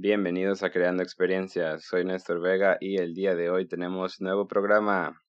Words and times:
Bienvenidos 0.00 0.62
a 0.62 0.70
Creando 0.70 1.02
Experiencias. 1.02 1.82
Soy 1.82 2.04
Néstor 2.04 2.40
Vega 2.40 2.76
y 2.80 2.98
el 2.98 3.14
día 3.14 3.34
de 3.34 3.50
hoy 3.50 3.66
tenemos 3.66 4.20
nuevo 4.20 4.46
programa. 4.46 5.24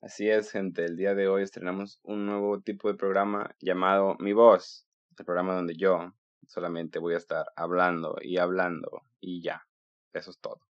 Así 0.00 0.30
es, 0.30 0.50
gente. 0.50 0.86
El 0.86 0.96
día 0.96 1.14
de 1.14 1.28
hoy 1.28 1.42
estrenamos 1.42 2.00
un 2.02 2.24
nuevo 2.24 2.62
tipo 2.62 2.88
de 2.88 2.94
programa 2.94 3.54
llamado 3.60 4.16
Mi 4.18 4.32
Voz. 4.32 4.86
El 5.18 5.26
programa 5.26 5.54
donde 5.54 5.76
yo 5.76 6.14
solamente 6.48 6.98
voy 6.98 7.12
a 7.12 7.18
estar 7.18 7.52
hablando 7.54 8.16
y 8.22 8.38
hablando 8.38 9.02
y 9.20 9.42
ya. 9.42 9.66
Eso 10.14 10.30
es 10.30 10.38
todo. 10.38 10.62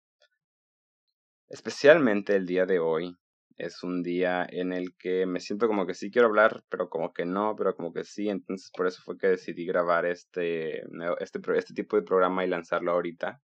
Especialmente 1.47 2.35
el 2.35 2.47
día 2.47 2.65
de 2.65 2.79
hoy 2.79 3.15
es 3.59 3.83
un 3.83 4.01
día 4.03 4.47
en 4.49 4.73
el 4.73 4.95
que 4.95 5.25
me 5.25 5.41
siento 5.41 5.67
como 5.67 5.85
que 5.85 5.93
sí 5.93 6.09
quiero 6.09 6.29
hablar, 6.29 6.63
pero 6.69 6.89
como 6.89 7.13
que 7.13 7.25
no, 7.25 7.55
pero 7.57 7.75
como 7.75 7.93
que 7.93 8.05
sí. 8.05 8.29
Entonces 8.29 8.71
por 8.75 8.87
eso 8.87 9.01
fue 9.03 9.17
que 9.17 9.27
decidí 9.27 9.65
grabar 9.65 10.05
este, 10.05 10.81
este, 11.19 11.39
este 11.57 11.73
tipo 11.73 11.97
de 11.97 12.03
programa 12.03 12.45
y 12.45 12.47
lanzarlo 12.49 12.91
ahorita. 12.93 13.41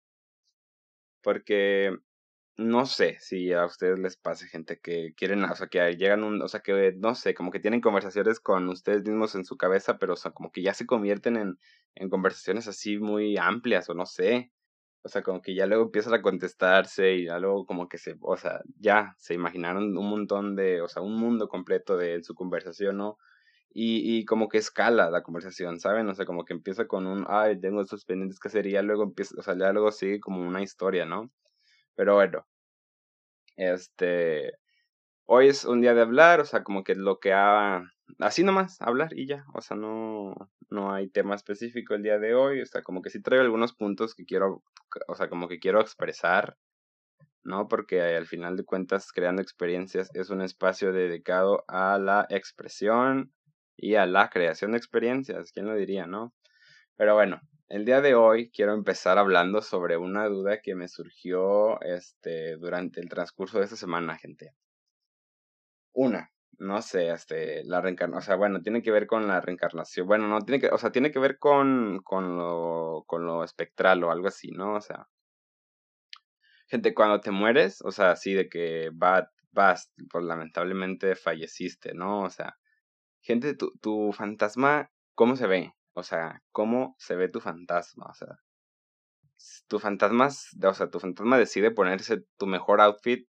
Porque 1.21 1.95
no 2.57 2.85
sé 2.85 3.17
si 3.19 3.53
a 3.53 3.65
ustedes 3.65 3.99
les 3.99 4.17
pase 4.17 4.47
gente 4.47 4.79
que 4.79 5.13
quieren, 5.15 5.43
o 5.43 5.55
sea, 5.55 5.67
que 5.67 5.95
llegan 5.95 6.23
un, 6.23 6.41
o 6.41 6.47
sea, 6.47 6.61
que 6.61 6.93
no 6.97 7.15
sé, 7.15 7.33
como 7.33 7.51
que 7.51 7.59
tienen 7.59 7.81
conversaciones 7.81 8.39
con 8.39 8.67
ustedes 8.69 9.03
mismos 9.03 9.35
en 9.35 9.45
su 9.45 9.57
cabeza, 9.57 9.97
pero 9.99 10.15
como 10.33 10.51
que 10.51 10.61
ya 10.63 10.73
se 10.73 10.85
convierten 10.85 11.37
en, 11.37 11.59
en 11.95 12.09
conversaciones 12.09 12.67
así 12.67 12.97
muy 12.97 13.37
amplias 13.37 13.89
o 13.89 13.93
no 13.93 14.05
sé. 14.05 14.51
O 15.03 15.09
sea, 15.09 15.21
como 15.23 15.41
que 15.41 15.55
ya 15.55 15.65
luego 15.65 15.85
empiezan 15.85 16.13
a 16.13 16.21
contestarse 16.21 17.13
y 17.15 17.25
ya 17.25 17.39
luego 17.39 17.65
como 17.65 17.87
que 17.87 17.97
se, 17.97 18.15
o 18.21 18.37
sea, 18.37 18.61
ya 18.79 19.15
se 19.17 19.33
imaginaron 19.33 19.97
un 19.97 20.09
montón 20.09 20.55
de, 20.55 20.81
o 20.81 20.87
sea, 20.89 21.01
un 21.01 21.15
mundo 21.15 21.47
completo 21.47 21.97
de 21.97 22.21
su 22.23 22.35
conversación, 22.35 22.97
¿no? 22.97 23.17
Y, 23.71 24.17
y 24.19 24.25
como 24.25 24.49
que 24.49 24.57
escala 24.57 25.09
la 25.09 25.23
conversación, 25.23 25.79
¿saben? 25.79 26.09
O 26.09 26.15
sea, 26.15 26.25
como 26.25 26.43
que 26.45 26.53
empieza 26.53 26.87
con 26.87 27.07
un, 27.07 27.25
ay, 27.29 27.59
tengo 27.61 27.81
estos 27.81 28.05
pendientes 28.05 28.39
que 28.39 28.49
hacer 28.49 28.65
y 28.67 28.71
ya 28.71 28.81
luego 28.81 29.03
empieza, 29.03 29.35
o 29.37 29.43
sea, 29.43 29.55
ya 29.57 29.71
luego 29.71 29.91
sigue 29.91 30.19
como 30.19 30.41
una 30.41 30.61
historia, 30.61 31.05
¿no? 31.05 31.31
Pero 31.95 32.15
bueno, 32.15 32.47
este, 33.57 34.53
hoy 35.25 35.49
es 35.49 35.65
un 35.65 35.81
día 35.81 35.93
de 35.93 36.01
hablar, 36.01 36.39
o 36.41 36.45
sea, 36.45 36.63
como 36.63 36.83
que 36.83 36.95
lo 36.95 37.19
que 37.19 37.33
ha, 37.33 37.83
así 38.19 38.43
nomás, 38.43 38.81
hablar 38.81 39.09
y 39.15 39.27
ya, 39.27 39.45
o 39.53 39.61
sea, 39.61 39.77
no, 39.77 40.33
no 40.69 40.93
hay 40.93 41.07
tema 41.09 41.35
específico 41.35 41.93
el 41.93 42.03
día 42.03 42.19
de 42.19 42.33
hoy, 42.33 42.61
o 42.61 42.65
sea, 42.65 42.81
como 42.81 43.01
que 43.01 43.09
sí 43.09 43.21
traigo 43.21 43.43
algunos 43.43 43.73
puntos 43.73 44.15
que 44.15 44.25
quiero, 44.25 44.63
o 45.07 45.15
sea, 45.15 45.29
como 45.29 45.47
que 45.47 45.59
quiero 45.59 45.81
expresar, 45.81 46.57
¿no? 47.43 47.67
Porque 47.67 48.01
al 48.01 48.25
final 48.25 48.57
de 48.57 48.65
cuentas, 48.65 49.11
creando 49.11 49.41
experiencias 49.41 50.09
es 50.13 50.29
un 50.29 50.41
espacio 50.41 50.91
dedicado 50.91 51.63
a 51.67 51.97
la 51.99 52.25
expresión 52.29 53.33
y 53.77 53.95
a 53.95 54.05
la 54.05 54.29
creación 54.29 54.71
de 54.71 54.77
experiencias, 54.77 55.51
¿quién 55.51 55.67
lo 55.67 55.75
diría, 55.75 56.05
no? 56.05 56.33
Pero 56.95 57.15
bueno, 57.15 57.41
el 57.69 57.85
día 57.85 58.01
de 58.01 58.15
hoy 58.15 58.49
quiero 58.51 58.73
empezar 58.73 59.17
hablando 59.17 59.61
sobre 59.61 59.95
una 59.95 60.25
duda 60.27 60.59
que 60.61 60.75
me 60.75 60.87
surgió 60.87 61.79
este 61.81 62.57
durante 62.57 62.99
el 62.99 63.09
transcurso 63.09 63.59
de 63.59 63.65
esta 63.65 63.77
semana, 63.77 64.17
gente. 64.17 64.53
Una, 65.93 66.31
no 66.59 66.81
sé, 66.81 67.09
este, 67.11 67.63
la 67.65 67.81
reencarnación, 67.81 68.19
o 68.19 68.21
sea, 68.21 68.35
bueno, 68.35 68.61
tiene 68.61 68.81
que 68.81 68.91
ver 68.91 69.07
con 69.07 69.27
la 69.27 69.41
reencarnación, 69.41 70.07
bueno, 70.07 70.27
no, 70.27 70.41
tiene 70.41 70.59
que, 70.59 70.67
o 70.67 70.77
sea, 70.77 70.91
tiene 70.91 71.11
que 71.11 71.19
ver 71.19 71.39
con, 71.39 72.01
con 72.03 72.37
lo, 72.37 73.03
con 73.07 73.25
lo 73.25 73.43
espectral 73.43 74.03
o 74.03 74.11
algo 74.11 74.27
así, 74.27 74.51
¿no? 74.51 74.75
O 74.75 74.81
sea, 74.81 75.07
gente, 76.67 76.93
cuando 76.93 77.21
te 77.21 77.31
mueres, 77.31 77.81
o 77.83 77.91
sea, 77.91 78.11
así 78.11 78.33
de 78.33 78.49
que 78.49 78.89
va, 78.91 79.31
vas, 79.51 79.91
pues 80.11 80.23
lamentablemente 80.25 81.15
falleciste, 81.15 81.93
¿no? 81.93 82.23
O 82.23 82.29
sea, 82.29 82.57
gente, 83.21 83.55
tu, 83.55 83.71
tu 83.81 84.11
fantasma, 84.13 84.91
¿cómo 85.15 85.35
se 85.35 85.47
ve? 85.47 85.73
O 85.93 86.03
sea, 86.03 86.43
¿cómo 86.51 86.95
se 86.99 87.15
ve 87.15 87.29
tu 87.29 87.39
fantasma? 87.39 88.07
O 88.09 88.13
sea, 88.13 88.39
tu 89.67 89.79
fantasma, 89.79 90.27
o 90.27 90.73
sea, 90.73 90.89
tu 90.89 90.99
fantasma 90.99 91.37
decide 91.37 91.71
ponerse 91.71 92.23
tu 92.37 92.47
mejor 92.47 92.81
outfit 92.81 93.27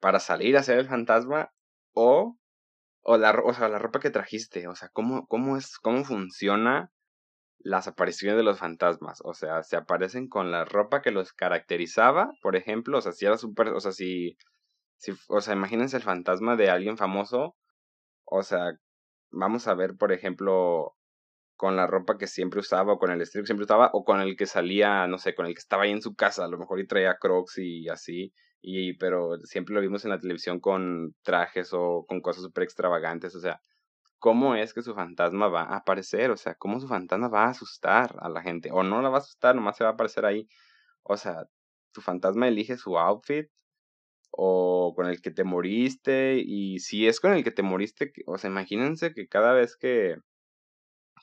para 0.00 0.20
salir 0.20 0.56
a 0.56 0.62
ser 0.62 0.78
el 0.78 0.86
fantasma 0.86 1.52
o, 1.96 2.38
o, 3.02 3.16
la, 3.18 3.32
o 3.44 3.54
sea, 3.54 3.68
la 3.68 3.78
ropa 3.78 4.00
que 4.00 4.10
trajiste, 4.10 4.68
o 4.68 4.74
sea, 4.76 4.90
¿cómo, 4.92 5.26
cómo, 5.28 5.56
es, 5.56 5.78
cómo 5.78 6.04
funciona 6.04 6.92
las 7.58 7.88
apariciones 7.88 8.36
de 8.36 8.44
los 8.44 8.58
fantasmas, 8.58 9.20
o 9.24 9.34
sea, 9.34 9.62
se 9.62 9.76
aparecen 9.76 10.28
con 10.28 10.52
la 10.52 10.64
ropa 10.66 11.02
que 11.02 11.10
los 11.10 11.32
caracterizaba, 11.32 12.30
por 12.42 12.56
ejemplo, 12.56 12.98
o 12.98 13.00
sea, 13.00 13.12
si 13.12 13.26
era 13.26 13.38
súper, 13.38 13.68
o 13.68 13.80
sea, 13.80 13.92
si, 13.92 14.36
si, 14.98 15.12
o 15.28 15.40
sea, 15.40 15.54
imagínense 15.54 15.96
el 15.96 16.02
fantasma 16.02 16.56
de 16.56 16.70
alguien 16.70 16.98
famoso, 16.98 17.56
o 18.24 18.42
sea, 18.42 18.72
vamos 19.30 19.68
a 19.68 19.74
ver, 19.74 19.96
por 19.96 20.12
ejemplo, 20.12 20.96
con 21.56 21.76
la 21.76 21.86
ropa 21.86 22.18
que 22.18 22.26
siempre 22.26 22.60
usaba, 22.60 22.92
o 22.94 22.98
con 22.98 23.10
el 23.10 23.22
estilo 23.22 23.42
que 23.42 23.46
siempre 23.48 23.64
usaba, 23.64 23.90
o 23.94 24.04
con 24.04 24.20
el 24.20 24.36
que 24.36 24.46
salía, 24.46 25.06
no 25.06 25.18
sé, 25.18 25.34
con 25.34 25.46
el 25.46 25.54
que 25.54 25.60
estaba 25.60 25.84
ahí 25.84 25.92
en 25.92 26.02
su 26.02 26.14
casa, 26.14 26.44
a 26.44 26.48
lo 26.48 26.58
mejor 26.58 26.80
y 26.80 26.86
traía 26.86 27.16
crocs 27.18 27.58
y 27.58 27.88
así, 27.88 28.34
y, 28.66 28.94
pero 28.94 29.38
siempre 29.44 29.74
lo 29.74 29.80
vimos 29.80 30.04
en 30.04 30.10
la 30.10 30.20
televisión 30.20 30.58
con 30.60 31.14
trajes 31.22 31.70
o 31.72 32.04
con 32.08 32.20
cosas 32.20 32.42
súper 32.42 32.64
extravagantes, 32.64 33.34
o 33.36 33.40
sea, 33.40 33.62
¿cómo 34.18 34.56
es 34.56 34.74
que 34.74 34.82
su 34.82 34.94
fantasma 34.94 35.48
va 35.48 35.62
a 35.62 35.76
aparecer? 35.78 36.30
O 36.32 36.36
sea, 36.36 36.56
¿cómo 36.56 36.80
su 36.80 36.88
fantasma 36.88 37.28
va 37.28 37.44
a 37.46 37.50
asustar 37.50 38.16
a 38.20 38.28
la 38.28 38.42
gente? 38.42 38.70
O 38.72 38.82
no 38.82 39.02
la 39.02 39.08
va 39.10 39.18
a 39.18 39.20
asustar, 39.20 39.54
nomás 39.54 39.76
se 39.76 39.84
va 39.84 39.90
a 39.90 39.92
aparecer 39.94 40.26
ahí. 40.26 40.48
O 41.04 41.16
sea, 41.16 41.44
tu 41.92 42.00
fantasma 42.00 42.48
elige 42.48 42.76
su 42.76 42.98
outfit 42.98 43.48
o 44.32 44.94
con 44.96 45.06
el 45.08 45.22
que 45.22 45.30
te 45.30 45.44
moriste 45.44 46.42
y 46.44 46.80
si 46.80 47.06
es 47.08 47.20
con 47.20 47.32
el 47.34 47.44
que 47.44 47.52
te 47.52 47.62
moriste, 47.62 48.12
o 48.26 48.38
sea, 48.38 48.50
imagínense 48.50 49.14
que 49.14 49.28
cada 49.28 49.52
vez 49.54 49.76
que 49.76 50.16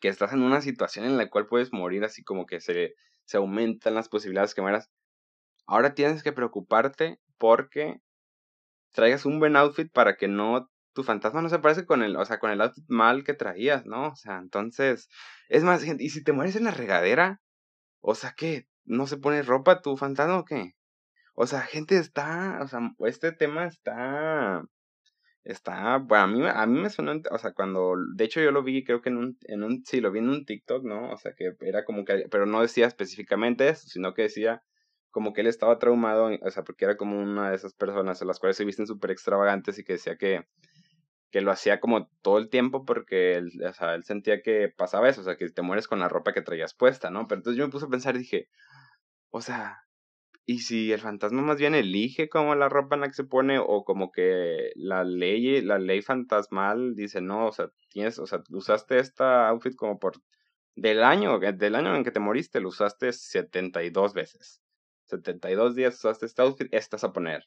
que 0.02 0.09
estás 0.09 0.34
en 0.34 0.44
una 0.44 0.62
situación 0.62 1.06
en 1.06 1.18
la 1.18 1.30
cual 1.30 1.48
puedes 1.48 1.72
morir 1.72 2.03
así 2.03 2.24
como 2.24 2.46
que 2.46 2.59
se, 2.59 2.94
se 3.26 3.38
aumentan 3.38 3.96
las 3.96 4.09
posibilidades 4.09 4.53
que 4.53 4.62
mueras. 4.62 4.90
Ahora 5.66 5.96
tienes 5.96 6.24
que 6.24 6.34
preocuparte 6.34 7.22
porque 7.38 8.02
traigas 8.92 9.26
un 9.26 9.40
buen 9.40 9.56
outfit 9.56 9.92
para 9.92 10.16
que 10.18 10.28
no 10.28 10.70
tu 10.94 11.04
fantasma 11.04 11.42
no 11.42 11.50
se 11.50 11.60
parece 11.60 11.86
con 11.86 12.04
el, 12.04 12.16
o 12.16 12.26
sea, 12.26 12.40
con 12.40 12.52
el 12.52 12.62
outfit 12.62 12.86
mal 12.88 13.24
que 13.24 13.34
traías, 13.34 13.86
¿no? 13.86 14.10
O 14.10 14.16
sea, 14.16 14.38
entonces, 14.38 15.10
es 15.50 15.64
más, 15.64 15.84
y 15.86 16.10
si 16.10 16.24
te 16.24 16.34
mueres 16.34 16.56
en 16.56 16.66
la 16.66 16.72
regadera, 16.72 17.42
o 18.02 18.16
sea, 18.16 18.34
¿qué? 18.38 18.68
¿No 18.86 19.08
se 19.08 19.18
pone 19.18 19.42
ropa 19.44 19.82
tu 19.82 19.98
fantasma 19.98 20.38
o 20.40 20.46
qué? 20.46 20.76
O 21.36 21.48
sea, 21.48 21.62
gente 21.62 21.98
está, 21.98 22.60
o 22.62 22.68
sea, 22.68 22.82
este 23.00 23.32
tema 23.32 23.66
está 23.66 24.64
Está, 25.44 25.98
bueno, 25.98 26.24
a 26.24 26.28
mí, 26.28 26.42
a 26.48 26.66
mí 26.66 26.80
me 26.80 26.90
sonó, 26.90 27.22
o 27.30 27.38
sea, 27.38 27.52
cuando, 27.52 27.96
de 28.16 28.24
hecho 28.24 28.40
yo 28.40 28.52
lo 28.52 28.64
vi, 28.64 28.84
creo 28.86 29.02
que 29.02 29.10
en 29.10 29.18
un, 29.18 29.38
en 29.42 29.64
un, 29.64 29.84
sí, 29.86 30.00
lo 30.00 30.10
vi 30.12 30.20
en 30.20 30.30
un 30.30 30.46
TikTok, 30.46 30.86
¿no? 30.86 31.12
O 31.12 31.18
sea, 31.18 31.34
que 31.34 31.54
era 31.62 31.84
como 31.84 32.06
que, 32.06 32.28
pero 32.32 32.46
no 32.46 32.62
decía 32.62 32.88
específicamente 32.88 33.68
eso, 33.68 33.88
sino 33.90 34.14
que 34.14 34.24
decía 34.24 34.64
como 35.13 35.31
que 35.31 35.41
él 35.41 35.47
estaba 35.47 35.78
traumado, 35.78 36.31
o 36.41 36.51
sea, 36.51 36.63
porque 36.63 36.85
era 36.85 36.97
como 36.97 37.22
una 37.22 37.51
de 37.51 37.56
esas 37.56 37.74
personas 37.75 38.22
a 38.22 38.25
las 38.25 38.40
cuales 38.40 38.57
se 38.57 38.66
visten 38.66 38.88
súper 38.88 39.12
extravagantes 39.12 39.78
y 39.78 39.84
que 39.84 39.94
decía 39.94 40.18
que, 40.18 40.41
que 41.31 41.41
lo 41.41 41.51
hacía 41.51 41.79
como 41.79 42.09
todo 42.24 42.40
el 42.40 42.50
tiempo 42.50 42.84
porque 42.84 43.35
él, 43.35 43.52
o 43.63 43.73
sea, 43.73 43.94
él 43.94 44.03
sentía 44.03 44.41
que 44.41 44.69
pasaba 44.75 45.07
eso, 45.07 45.22
o 45.22 45.23
sea, 45.23 45.38
que 45.38 45.47
te 45.50 45.62
mueres 45.62 45.88
con 45.88 46.00
la 46.00 46.09
ropa 46.09 46.34
que 46.34 46.41
traías 46.41 46.73
puesta, 46.73 47.12
¿no? 47.12 47.28
Pero 47.28 47.40
entonces 47.40 47.59
yo 47.59 47.66
me 47.66 47.72
puse 47.72 47.85
a 47.85 47.90
pensar 47.90 48.16
y 48.16 48.19
dije, 48.19 48.50
o 49.29 49.41
sea, 49.41 49.84
y 50.46 50.59
si 50.59 50.91
el 50.91 51.00
fantasma 51.00 51.44
más 51.44 51.57
bien 51.57 51.75
elige 51.75 52.28
como 52.28 52.56
la 52.56 52.68
ropa 52.68 52.96
en 52.96 53.02
la 53.02 53.07
que 53.07 53.13
se 53.13 53.23
pone 53.23 53.59
o 53.59 53.84
como 53.85 54.12
que 54.12 54.72
la 54.75 55.03
ley, 55.03 55.62
la 55.62 55.78
ley 55.78 56.02
fantasmal 56.02 56.96
dice, 56.96 57.22
no, 57.22 57.47
o 57.47 57.52
sea, 57.52 57.69
tienes, 57.90 58.18
o 58.19 58.25
sea, 58.25 58.41
usaste 58.50 58.97
esta 58.97 59.47
outfit 59.50 59.75
como 59.75 60.00
por 60.00 60.13
del 60.75 61.03
año, 61.03 61.40
del 61.40 61.75
año 61.75 61.96
en 61.96 62.03
que 62.03 62.12
te 62.12 62.19
moriste, 62.19 62.59
lo 62.59 62.69
usaste 62.69 63.13
72 63.13 64.13
veces. 64.16 64.63
72 65.06 65.75
días 65.75 65.96
usaste 65.96 66.25
este 66.25 66.41
outfit, 66.41 66.74
estás 66.74 67.03
a 67.03 67.14
poner. 67.14 67.44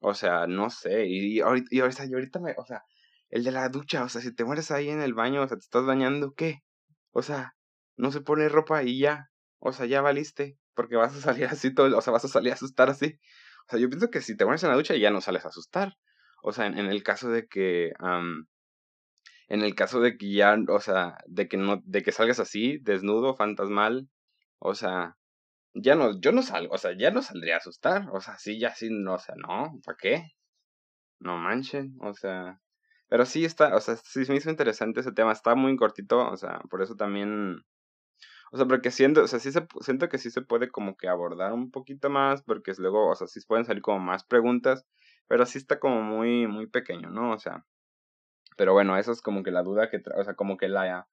O 0.00 0.14
sea, 0.14 0.46
no 0.46 0.70
sé, 0.70 1.06
y, 1.06 1.40
ahorita, 1.40 1.68
y 1.70 1.80
ahorita, 1.80 2.06
y 2.06 2.14
ahorita 2.14 2.40
me, 2.40 2.54
o 2.56 2.64
sea, 2.64 2.82
el 3.30 3.44
de 3.44 3.52
la 3.52 3.68
ducha, 3.68 4.04
o 4.04 4.08
sea, 4.08 4.20
si 4.20 4.34
te 4.34 4.44
mueres 4.44 4.70
ahí 4.70 4.88
en 4.88 5.02
el 5.02 5.14
baño, 5.14 5.42
o 5.42 5.48
sea, 5.48 5.56
te 5.56 5.64
estás 5.64 5.84
bañando, 5.84 6.32
¿qué? 6.34 6.62
O 7.10 7.22
sea, 7.22 7.54
no 7.96 8.12
se 8.12 8.20
pone 8.20 8.48
ropa 8.48 8.82
y 8.84 8.98
ya, 9.00 9.30
o 9.58 9.72
sea, 9.72 9.86
ya 9.86 10.00
valiste 10.00 10.56
porque 10.78 10.94
vas 10.94 11.16
a 11.16 11.20
salir 11.20 11.46
así 11.50 11.74
todo, 11.74 11.98
o 11.98 12.00
sea, 12.00 12.12
vas 12.12 12.24
a 12.24 12.28
salir 12.28 12.52
a 12.52 12.54
asustar 12.54 12.88
así. 12.88 13.18
O 13.66 13.70
sea, 13.70 13.80
yo 13.80 13.90
pienso 13.90 14.10
que 14.10 14.20
si 14.20 14.36
te 14.36 14.44
pones 14.44 14.62
en 14.62 14.70
la 14.70 14.76
ducha 14.76 14.94
ya 14.96 15.10
no 15.10 15.20
sales 15.20 15.44
a 15.44 15.48
asustar. 15.48 15.94
O 16.40 16.52
sea, 16.52 16.66
en, 16.66 16.78
el 16.78 17.02
caso 17.02 17.30
de 17.30 17.48
que, 17.48 17.90
en 19.48 19.62
el 19.62 19.74
caso 19.74 20.00
de 20.00 20.16
que 20.16 20.32
ya, 20.32 20.56
o 20.68 20.78
sea, 20.78 21.18
de 21.26 21.48
que 21.48 21.56
no, 21.56 21.82
de 21.84 22.02
que 22.02 22.12
salgas 22.12 22.38
así, 22.38 22.78
desnudo, 22.82 23.34
fantasmal, 23.34 24.08
o 24.60 24.76
sea, 24.76 25.16
ya 25.82 25.94
no, 25.94 26.20
yo 26.20 26.32
no 26.32 26.42
salgo, 26.42 26.74
o 26.74 26.78
sea, 26.78 26.92
ya 26.96 27.10
no 27.10 27.22
saldría 27.22 27.54
a 27.54 27.58
asustar. 27.58 28.08
O 28.12 28.20
sea, 28.20 28.38
sí, 28.38 28.58
ya 28.60 28.74
sí, 28.74 28.88
no, 28.90 29.14
o 29.14 29.18
sea, 29.18 29.34
no, 29.36 29.80
¿para 29.84 29.96
qué? 30.00 30.32
No 31.20 31.38
manchen, 31.38 31.96
o 32.00 32.14
sea. 32.14 32.60
Pero 33.08 33.24
sí 33.26 33.44
está, 33.44 33.74
o 33.76 33.80
sea, 33.80 33.96
sí 33.96 34.20
me 34.28 34.36
hizo 34.36 34.50
interesante 34.50 35.00
ese 35.00 35.12
tema. 35.12 35.32
Está 35.32 35.54
muy 35.54 35.76
cortito, 35.76 36.28
o 36.30 36.36
sea, 36.36 36.60
por 36.70 36.82
eso 36.82 36.96
también 36.96 37.64
o 38.50 38.56
sea, 38.56 38.66
porque 38.66 38.90
siento, 38.90 39.22
o 39.22 39.26
sea, 39.26 39.38
sí 39.38 39.52
se, 39.52 39.66
siento 39.80 40.08
que 40.08 40.18
sí 40.18 40.30
se 40.30 40.42
puede 40.42 40.70
como 40.70 40.96
que 40.96 41.08
abordar 41.08 41.52
un 41.52 41.70
poquito 41.70 42.08
más, 42.10 42.42
porque 42.42 42.72
luego, 42.78 43.08
o 43.10 43.14
sea, 43.14 43.26
sí 43.26 43.40
pueden 43.46 43.64
salir 43.66 43.82
como 43.82 43.98
más 43.98 44.24
preguntas, 44.24 44.86
pero 45.26 45.44
sí 45.46 45.58
está 45.58 45.78
como 45.78 46.02
muy, 46.02 46.46
muy 46.46 46.66
pequeño, 46.66 47.10
¿no? 47.10 47.32
O 47.32 47.38
sea, 47.38 47.64
pero 48.56 48.72
bueno, 48.72 48.96
eso 48.98 49.12
es 49.12 49.22
como 49.22 49.42
que 49.42 49.50
la 49.50 49.62
duda 49.62 49.90
que, 49.90 50.02
o 50.16 50.24
sea, 50.24 50.34
como 50.34 50.56
que 50.56 50.68
la, 50.68 51.08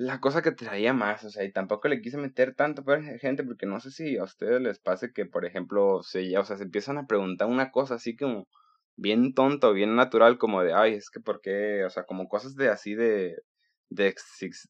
la 0.00 0.18
cosa 0.18 0.40
que 0.40 0.52
traía 0.52 0.94
más, 0.94 1.24
o 1.24 1.30
sea, 1.30 1.44
y 1.44 1.52
tampoco 1.52 1.86
le 1.86 2.00
quise 2.00 2.16
meter 2.16 2.54
tanto 2.54 2.82
por 2.82 3.02
gente, 3.18 3.44
porque 3.44 3.66
no 3.66 3.80
sé 3.80 3.90
si 3.90 4.16
a 4.16 4.24
ustedes 4.24 4.58
les 4.62 4.78
pase 4.78 5.12
que, 5.12 5.26
por 5.26 5.44
ejemplo, 5.44 6.02
se, 6.02 6.38
o 6.38 6.44
sea, 6.44 6.56
se 6.56 6.62
empiezan 6.64 6.96
a 6.96 7.06
preguntar 7.06 7.48
una 7.48 7.70
cosa 7.70 7.96
así 7.96 8.16
como 8.16 8.48
bien 8.96 9.34
tonto, 9.34 9.74
bien 9.74 9.96
natural, 9.96 10.38
como 10.38 10.62
de, 10.62 10.72
ay, 10.72 10.94
es 10.94 11.10
que 11.10 11.20
por 11.20 11.42
qué, 11.42 11.84
o 11.84 11.90
sea, 11.90 12.04
como 12.04 12.28
cosas 12.28 12.56
de 12.56 12.70
así 12.70 12.94
de, 12.94 13.42
de 13.90 14.14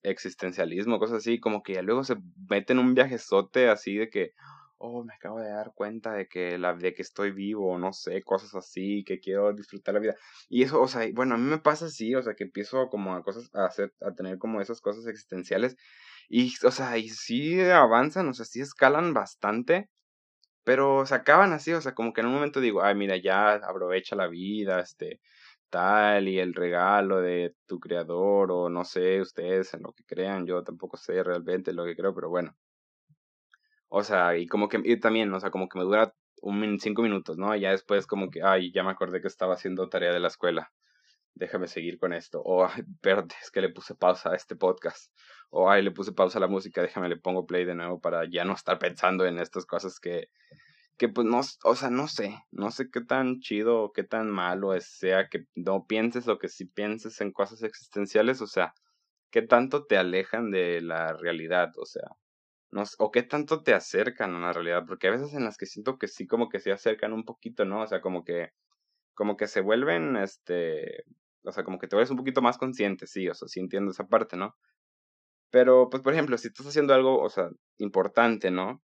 existencialismo, 0.03 0.99
cosas 0.99 1.19
así, 1.19 1.39
como 1.39 1.63
que 1.63 1.75
ya 1.75 1.83
luego 1.83 2.03
se 2.03 2.17
meten 2.49 2.81
un 2.81 2.95
viajezote 2.95 3.69
así 3.69 3.95
de 3.99 4.11
que, 4.11 4.33
oh, 4.81 5.05
me 5.05 5.13
acabo 5.15 5.41
de 5.41 5.51
dar 5.51 5.73
cuenta 5.75 6.15
de 6.15 6.27
que, 6.27 6.59
la, 6.59 6.75
de 6.75 6.95
que 6.95 7.03
estoy 7.03 7.31
vivo, 7.33 7.79
no 7.79 7.93
sé, 7.93 8.23
cosas 8.23 8.55
así, 8.55 9.05
que 9.05 9.21
quiero 9.21 9.53
disfrutar 9.53 9.95
la 9.95 10.01
vida. 10.01 10.17
Y 10.49 10.63
eso, 10.63 10.81
o 10.81 10.89
sea, 10.89 11.07
bueno, 11.15 11.35
a 11.35 11.39
mí 11.39 11.45
me 11.45 11.59
pasa 11.59 11.87
así, 11.87 12.15
o 12.15 12.23
sea, 12.23 12.35
que 12.35 12.45
empiezo 12.45 12.89
como 12.89 13.15
a 13.15 13.23
cosas, 13.23 13.51
a 13.55 13.67
hacer, 13.67 13.93
a 14.01 14.13
tener 14.15 14.39
como 14.39 14.61
esas 14.61 14.81
cosas 14.81 15.07
existenciales. 15.07 15.77
Y, 16.29 16.55
o 16.65 16.71
sea, 16.71 16.97
y 16.99 17.11
sí 17.11 17.61
avanzan, 17.61 18.29
o 18.29 18.35
sea, 18.35 18.47
sí 18.47 18.61
escalan 18.61 19.13
bastante, 19.15 19.91
pero 20.65 21.07
se 21.07 21.15
acaban 21.17 21.53
así, 21.53 21.73
o 21.73 21.81
sea, 21.81 21.95
como 21.95 22.13
que 22.13 22.23
en 22.23 22.29
un 22.29 22.35
momento 22.35 22.61
digo, 22.61 22.83
ay, 22.83 22.95
mira, 22.95 23.17
ya 23.19 23.55
aprovecha 23.55 24.17
la 24.17 24.29
vida, 24.29 24.81
este, 24.81 25.21
tal, 25.71 26.29
y 26.29 26.39
el 26.41 26.55
regalo 26.55 27.21
de 27.21 27.55
tu 27.67 27.81
creador, 27.81 28.53
o 28.53 28.71
no 28.71 28.85
sé, 28.85 29.21
ustedes 29.21 29.75
en 29.75 29.83
lo 29.83 29.93
que 29.93 30.05
crean, 30.05 30.47
yo 30.47 30.63
tampoco 30.65 30.97
sé 30.97 31.23
realmente 31.25 31.73
lo 31.73 31.85
que 31.85 31.97
creo, 31.97 32.15
pero 32.15 32.31
bueno. 32.31 32.57
O 33.91 34.05
sea, 34.05 34.37
y 34.39 34.47
como 34.47 34.69
que 34.69 34.81
y 34.85 34.99
también, 35.01 35.33
o 35.35 35.41
sea, 35.41 35.51
como 35.51 35.69
que 35.69 35.79
me 35.79 35.85
dura 35.85 36.15
un 36.43 36.79
cinco 36.81 37.03
minutos, 37.03 37.37
¿no? 37.39 37.55
Y 37.57 37.61
ya 37.61 37.71
después 37.73 38.07
como 38.07 38.31
que, 38.31 38.43
ay, 38.43 38.73
ya 38.73 38.85
me 38.85 38.91
acordé 38.91 39.21
que 39.21 39.29
estaba 39.29 39.55
haciendo 39.55 39.89
tarea 39.89 40.13
de 40.13 40.21
la 40.21 40.29
escuela. 40.29 40.73
Déjame 41.35 41.67
seguir 41.69 41.99
con 41.99 42.13
esto. 42.13 42.41
O, 42.43 42.65
ay, 42.65 42.83
espérate, 42.89 43.35
es 43.43 43.51
que 43.51 43.61
le 43.61 43.71
puse 43.71 43.95
pausa 43.97 44.31
a 44.31 44.37
este 44.37 44.57
podcast. 44.57 45.13
O, 45.51 45.71
ay, 45.71 45.83
le 45.83 45.91
puse 45.91 46.13
pausa 46.13 46.39
a 46.39 46.41
la 46.41 46.49
música, 46.49 46.83
déjame 46.83 47.09
le 47.09 47.17
pongo 47.17 47.47
play 47.47 47.65
de 47.65 47.75
nuevo 47.75 48.01
para 48.01 48.25
ya 48.31 48.45
no 48.45 48.55
estar 48.55 48.79
pensando 48.79 49.27
en 49.27 49.39
estas 49.41 49.67
cosas 49.67 49.99
que, 50.01 50.29
que 50.97 51.09
pues 51.09 51.27
no, 51.27 51.41
o 51.65 51.75
sea, 51.75 51.91
no 51.91 52.07
sé, 52.07 52.37
no 52.53 52.71
sé 52.71 52.91
qué 52.93 53.01
tan 53.01 53.41
chido 53.41 53.83
o 53.83 53.93
qué 53.93 54.05
tan 54.05 54.31
malo 54.31 54.75
es, 54.75 54.87
sea 54.87 55.29
que 55.29 55.47
no 55.57 55.87
pienses 55.87 56.29
o 56.29 56.39
que 56.39 56.49
si 56.49 56.67
pienses 56.67 57.21
en 57.21 57.33
cosas 57.33 57.63
existenciales, 57.65 58.41
o 58.41 58.47
sea, 58.47 58.75
qué 59.33 59.43
tanto 59.43 59.87
te 59.87 59.97
alejan 59.97 60.51
de 60.53 60.81
la 60.81 61.15
realidad, 61.15 61.73
o 61.77 61.87
sea, 61.87 62.05
o 62.99 63.11
qué 63.11 63.23
tanto 63.23 63.63
te 63.63 63.75
acercan 63.75 64.35
a 64.35 64.41
la 64.41 64.53
realidad, 64.53 64.85
porque 64.87 65.09
a 65.09 65.11
veces 65.11 65.35
en 65.35 65.45
las 65.45 65.57
que 65.57 65.67
siento 65.67 65.99
que 65.99 66.09
sí 66.09 66.27
como 66.27 66.49
que 66.49 66.61
se 66.61 66.73
acercan 66.73 67.13
un 67.13 67.25
poquito, 67.25 67.65
¿no? 67.65 67.83
O 67.83 67.87
sea, 67.87 68.01
como 68.01 68.25
que, 68.25 68.53
como 69.15 69.37
que 69.37 69.49
se 69.49 69.61
vuelven, 69.61 70.17
este, 70.17 71.05
o 71.45 71.53
sea, 71.53 71.65
como 71.65 71.79
que 71.79 71.89
te 71.89 71.97
vuelves 71.97 72.11
un 72.11 72.17
poquito 72.19 72.43
más 72.43 72.59
consciente, 72.59 73.07
sí, 73.07 73.29
o 73.29 73.35
sea, 73.35 73.49
sí 73.49 73.61
entiendo 73.61 73.91
esa 73.93 74.07
parte, 74.09 74.37
¿no? 74.37 74.57
Pero, 75.51 75.91
pues, 75.91 76.03
por 76.03 76.13
ejemplo, 76.13 76.39
si 76.39 76.49
estás 76.49 76.67
haciendo 76.67 76.95
algo, 76.95 77.21
o 77.23 77.29
sea, 77.29 77.51
importante, 77.79 78.51
¿no? 78.51 78.83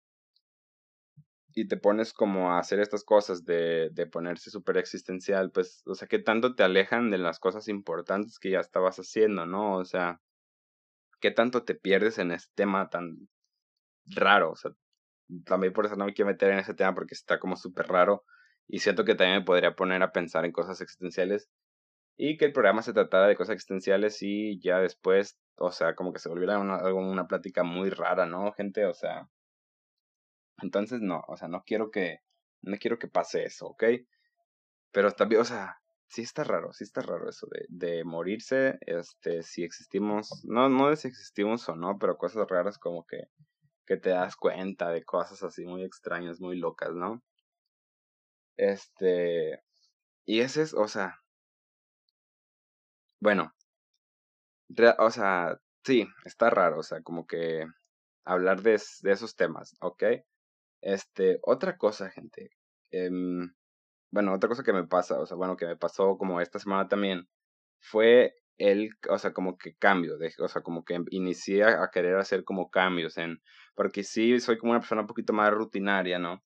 Y 1.54 1.68
te 1.68 1.76
pones 1.76 2.12
como 2.14 2.52
a 2.52 2.58
hacer 2.58 2.80
estas 2.80 3.04
cosas 3.04 3.44
de, 3.44 3.90
de 3.92 4.06
ponerse 4.06 4.50
súper 4.50 4.78
existencial, 4.78 5.50
pues, 5.50 5.82
o 5.86 5.94
sea, 5.94 6.08
¿qué 6.08 6.18
tanto 6.18 6.54
te 6.54 6.62
alejan 6.62 7.10
de 7.10 7.18
las 7.18 7.38
cosas 7.40 7.68
importantes 7.68 8.38
que 8.38 8.50
ya 8.50 8.60
estabas 8.60 8.96
haciendo, 8.98 9.44
¿no? 9.46 9.76
O 9.76 9.84
sea, 9.84 10.20
¿qué 11.20 11.30
tanto 11.30 11.64
te 11.64 11.74
pierdes 11.74 12.18
en 12.18 12.32
este 12.32 12.52
tema 12.54 12.88
tan, 12.90 13.28
raro, 14.06 14.52
o 14.52 14.56
sea, 14.56 14.72
también 15.44 15.72
por 15.72 15.86
eso 15.86 15.96
no 15.96 16.06
me 16.06 16.14
quiero 16.14 16.30
meter 16.30 16.50
en 16.50 16.58
ese 16.58 16.74
tema 16.74 16.94
porque 16.94 17.14
está 17.14 17.38
como 17.38 17.56
súper 17.56 17.86
raro 17.86 18.24
y 18.68 18.80
siento 18.80 19.04
que 19.04 19.14
también 19.14 19.40
me 19.40 19.44
podría 19.44 19.74
poner 19.74 20.02
a 20.02 20.12
pensar 20.12 20.44
en 20.44 20.52
cosas 20.52 20.80
existenciales 20.80 21.50
y 22.16 22.36
que 22.36 22.44
el 22.44 22.52
programa 22.52 22.82
se 22.82 22.92
tratara 22.92 23.26
de 23.26 23.36
cosas 23.36 23.54
existenciales 23.54 24.18
y 24.22 24.60
ya 24.60 24.78
después, 24.78 25.38
o 25.56 25.72
sea, 25.72 25.94
como 25.94 26.12
que 26.12 26.18
se 26.18 26.28
volviera 26.28 26.58
una, 26.58 26.82
una 26.92 27.26
plática 27.26 27.64
muy 27.64 27.90
rara, 27.90 28.26
¿no, 28.26 28.52
gente? 28.52 28.84
O 28.86 28.94
sea, 28.94 29.28
entonces 30.62 31.00
no, 31.00 31.22
o 31.28 31.36
sea, 31.36 31.48
no 31.48 31.62
quiero 31.64 31.90
que, 31.90 32.18
no 32.62 32.76
quiero 32.78 32.98
que 32.98 33.08
pase 33.08 33.44
eso, 33.44 33.68
¿ok? 33.68 33.84
Pero 34.92 35.10
también, 35.12 35.40
o 35.40 35.44
sea, 35.44 35.78
sí 36.06 36.22
está 36.22 36.44
raro, 36.44 36.72
sí 36.72 36.84
está 36.84 37.00
raro 37.00 37.28
eso 37.28 37.46
de, 37.50 37.66
de 37.68 38.04
morirse, 38.04 38.78
este, 38.82 39.42
si 39.42 39.64
existimos, 39.64 40.44
no, 40.44 40.68
no 40.68 40.90
de 40.90 40.96
si 40.96 41.08
existimos 41.08 41.68
o 41.68 41.76
no, 41.76 41.98
pero 41.98 42.18
cosas 42.18 42.46
raras 42.48 42.78
como 42.78 43.06
que 43.06 43.28
que 43.86 43.96
te 43.96 44.10
das 44.10 44.36
cuenta 44.36 44.90
de 44.90 45.04
cosas 45.04 45.42
así 45.42 45.64
muy 45.66 45.84
extrañas, 45.84 46.40
muy 46.40 46.58
locas, 46.58 46.92
¿no? 46.94 47.22
Este, 48.56 49.60
y 50.24 50.40
ese 50.40 50.62
es, 50.62 50.74
o 50.74 50.88
sea, 50.88 51.18
bueno, 53.20 53.52
o 54.98 55.10
sea, 55.10 55.56
sí, 55.84 56.06
está 56.24 56.50
raro, 56.50 56.78
o 56.80 56.82
sea, 56.82 57.02
como 57.02 57.26
que 57.26 57.64
hablar 58.24 58.62
de, 58.62 58.80
de 59.02 59.12
esos 59.12 59.36
temas, 59.36 59.74
¿ok? 59.80 60.04
Este, 60.80 61.38
otra 61.42 61.76
cosa, 61.76 62.10
gente, 62.10 62.50
em, 62.90 63.52
bueno, 64.10 64.34
otra 64.34 64.48
cosa 64.48 64.62
que 64.64 64.72
me 64.72 64.86
pasa, 64.86 65.18
o 65.20 65.26
sea, 65.26 65.36
bueno, 65.36 65.56
que 65.56 65.66
me 65.66 65.76
pasó 65.76 66.16
como 66.18 66.40
esta 66.40 66.58
semana 66.58 66.88
también, 66.88 67.28
fue 67.80 68.34
el, 68.58 68.90
o 69.08 69.18
sea, 69.18 69.32
como 69.32 69.58
que 69.58 69.74
cambio, 69.76 70.18
de, 70.18 70.32
o 70.38 70.48
sea, 70.48 70.62
como 70.62 70.84
que 70.84 70.98
inicié 71.10 71.64
a 71.64 71.90
querer 71.92 72.16
hacer 72.16 72.44
como 72.44 72.70
cambios 72.70 73.18
en, 73.18 73.42
porque 73.74 74.04
sí 74.04 74.38
soy 74.40 74.58
como 74.58 74.72
una 74.72 74.80
persona 74.80 75.02
un 75.02 75.06
poquito 75.06 75.32
más 75.32 75.52
rutinaria, 75.52 76.18
¿no? 76.18 76.42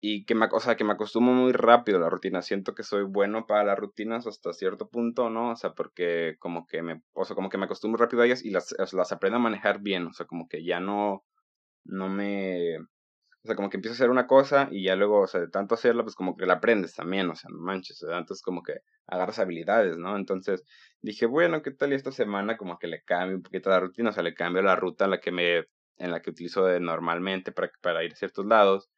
Y 0.00 0.24
que 0.26 0.34
me, 0.34 0.46
o 0.52 0.60
sea, 0.60 0.76
que 0.76 0.84
me 0.84 0.92
acostumbro 0.92 1.34
muy 1.34 1.52
rápido 1.52 1.98
a 1.98 2.00
la 2.02 2.10
rutina, 2.10 2.42
siento 2.42 2.74
que 2.74 2.82
soy 2.82 3.04
bueno 3.04 3.46
para 3.46 3.64
las 3.64 3.78
rutinas 3.78 4.26
hasta 4.26 4.52
cierto 4.52 4.88
punto, 4.88 5.30
¿no? 5.30 5.52
O 5.52 5.56
sea, 5.56 5.72
porque 5.72 6.36
como 6.38 6.66
que 6.66 6.82
me, 6.82 7.02
o 7.14 7.24
sea, 7.24 7.34
como 7.34 7.48
que 7.48 7.58
me 7.58 7.64
acostumbro 7.64 8.04
rápido 8.04 8.22
a 8.22 8.26
ellas 8.26 8.44
y 8.44 8.50
las, 8.50 8.74
las 8.92 9.12
aprendo 9.12 9.38
a 9.38 9.40
manejar 9.40 9.80
bien, 9.80 10.06
o 10.06 10.12
sea, 10.12 10.26
como 10.26 10.48
que 10.48 10.64
ya 10.64 10.80
no, 10.80 11.24
no 11.84 12.08
me, 12.08 12.78
o 13.46 13.48
sea, 13.48 13.54
como 13.54 13.70
que 13.70 13.76
empiezo 13.76 13.92
a 13.92 13.98
hacer 13.98 14.10
una 14.10 14.26
cosa 14.26 14.68
y 14.72 14.82
ya 14.82 14.96
luego, 14.96 15.20
o 15.20 15.26
sea, 15.28 15.40
de 15.40 15.46
tanto 15.46 15.76
hacerla, 15.76 16.02
pues 16.02 16.16
como 16.16 16.36
que 16.36 16.46
la 16.46 16.54
aprendes 16.54 16.94
también, 16.94 17.30
o 17.30 17.36
sea, 17.36 17.48
no 17.48 17.60
manches, 17.60 18.02
o 18.02 18.08
sea, 18.08 18.18
entonces 18.18 18.42
como 18.42 18.60
que 18.64 18.80
agarras 19.06 19.38
habilidades, 19.38 19.96
¿no? 19.96 20.16
Entonces 20.16 20.64
dije, 21.06 21.26
bueno, 21.26 21.62
¿qué 21.62 21.70
tal 21.70 21.92
esta 21.92 22.10
semana 22.10 22.56
como 22.56 22.78
que 22.78 22.88
le 22.88 23.02
cambio 23.02 23.36
un 23.36 23.42
poquito 23.42 23.70
la 23.70 23.80
rutina, 23.80 24.10
o 24.10 24.12
sea, 24.12 24.24
le 24.24 24.34
cambio 24.34 24.60
la 24.62 24.74
ruta 24.74 25.04
en 25.04 25.12
la 25.12 25.20
que 25.20 25.30
me, 25.30 25.58
en 25.98 26.10
la 26.10 26.20
que 26.20 26.30
utilizo 26.30 26.64
de 26.66 26.80
normalmente 26.80 27.52
para, 27.52 27.70
para 27.80 28.04
ir 28.04 28.12
a 28.12 28.16
ciertos 28.16 28.44
lados. 28.44 28.90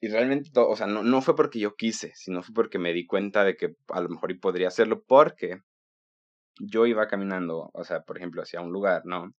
Y 0.00 0.08
realmente, 0.08 0.50
o 0.54 0.76
sea, 0.76 0.86
no, 0.86 1.02
no 1.02 1.22
fue 1.22 1.34
porque 1.34 1.58
yo 1.58 1.74
quise, 1.74 2.12
sino 2.14 2.42
fue 2.42 2.54
porque 2.54 2.78
me 2.78 2.92
di 2.92 3.06
cuenta 3.06 3.42
de 3.42 3.56
que 3.56 3.74
a 3.88 4.00
lo 4.00 4.10
mejor 4.10 4.38
podría 4.38 4.68
hacerlo 4.68 5.02
porque 5.02 5.62
yo 6.60 6.86
iba 6.86 7.08
caminando, 7.08 7.70
o 7.72 7.84
sea, 7.84 8.02
por 8.02 8.18
ejemplo, 8.18 8.42
hacia 8.42 8.60
un 8.60 8.70
lugar, 8.70 9.02
¿no? 9.06 9.34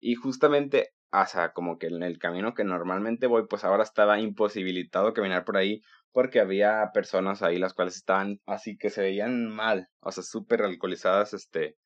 Y 0.00 0.14
justamente 0.14 0.94
o 1.10 1.26
sea, 1.26 1.52
como 1.52 1.78
que 1.78 1.86
en 1.86 2.02
el 2.02 2.18
camino 2.18 2.54
que 2.54 2.64
normalmente 2.64 3.26
voy, 3.26 3.46
pues 3.48 3.64
ahora 3.64 3.82
estaba 3.82 4.20
imposibilitado 4.20 5.14
caminar 5.14 5.44
por 5.44 5.56
ahí 5.56 5.82
porque 6.12 6.40
había 6.40 6.90
personas 6.94 7.42
ahí 7.42 7.58
las 7.58 7.74
cuales 7.74 7.96
estaban 7.96 8.40
así 8.46 8.76
que 8.78 8.90
se 8.90 9.02
veían 9.02 9.48
mal, 9.48 9.88
o 10.00 10.12
sea, 10.12 10.22
súper 10.22 10.62
alcoholizadas, 10.62 11.34
este. 11.34 11.76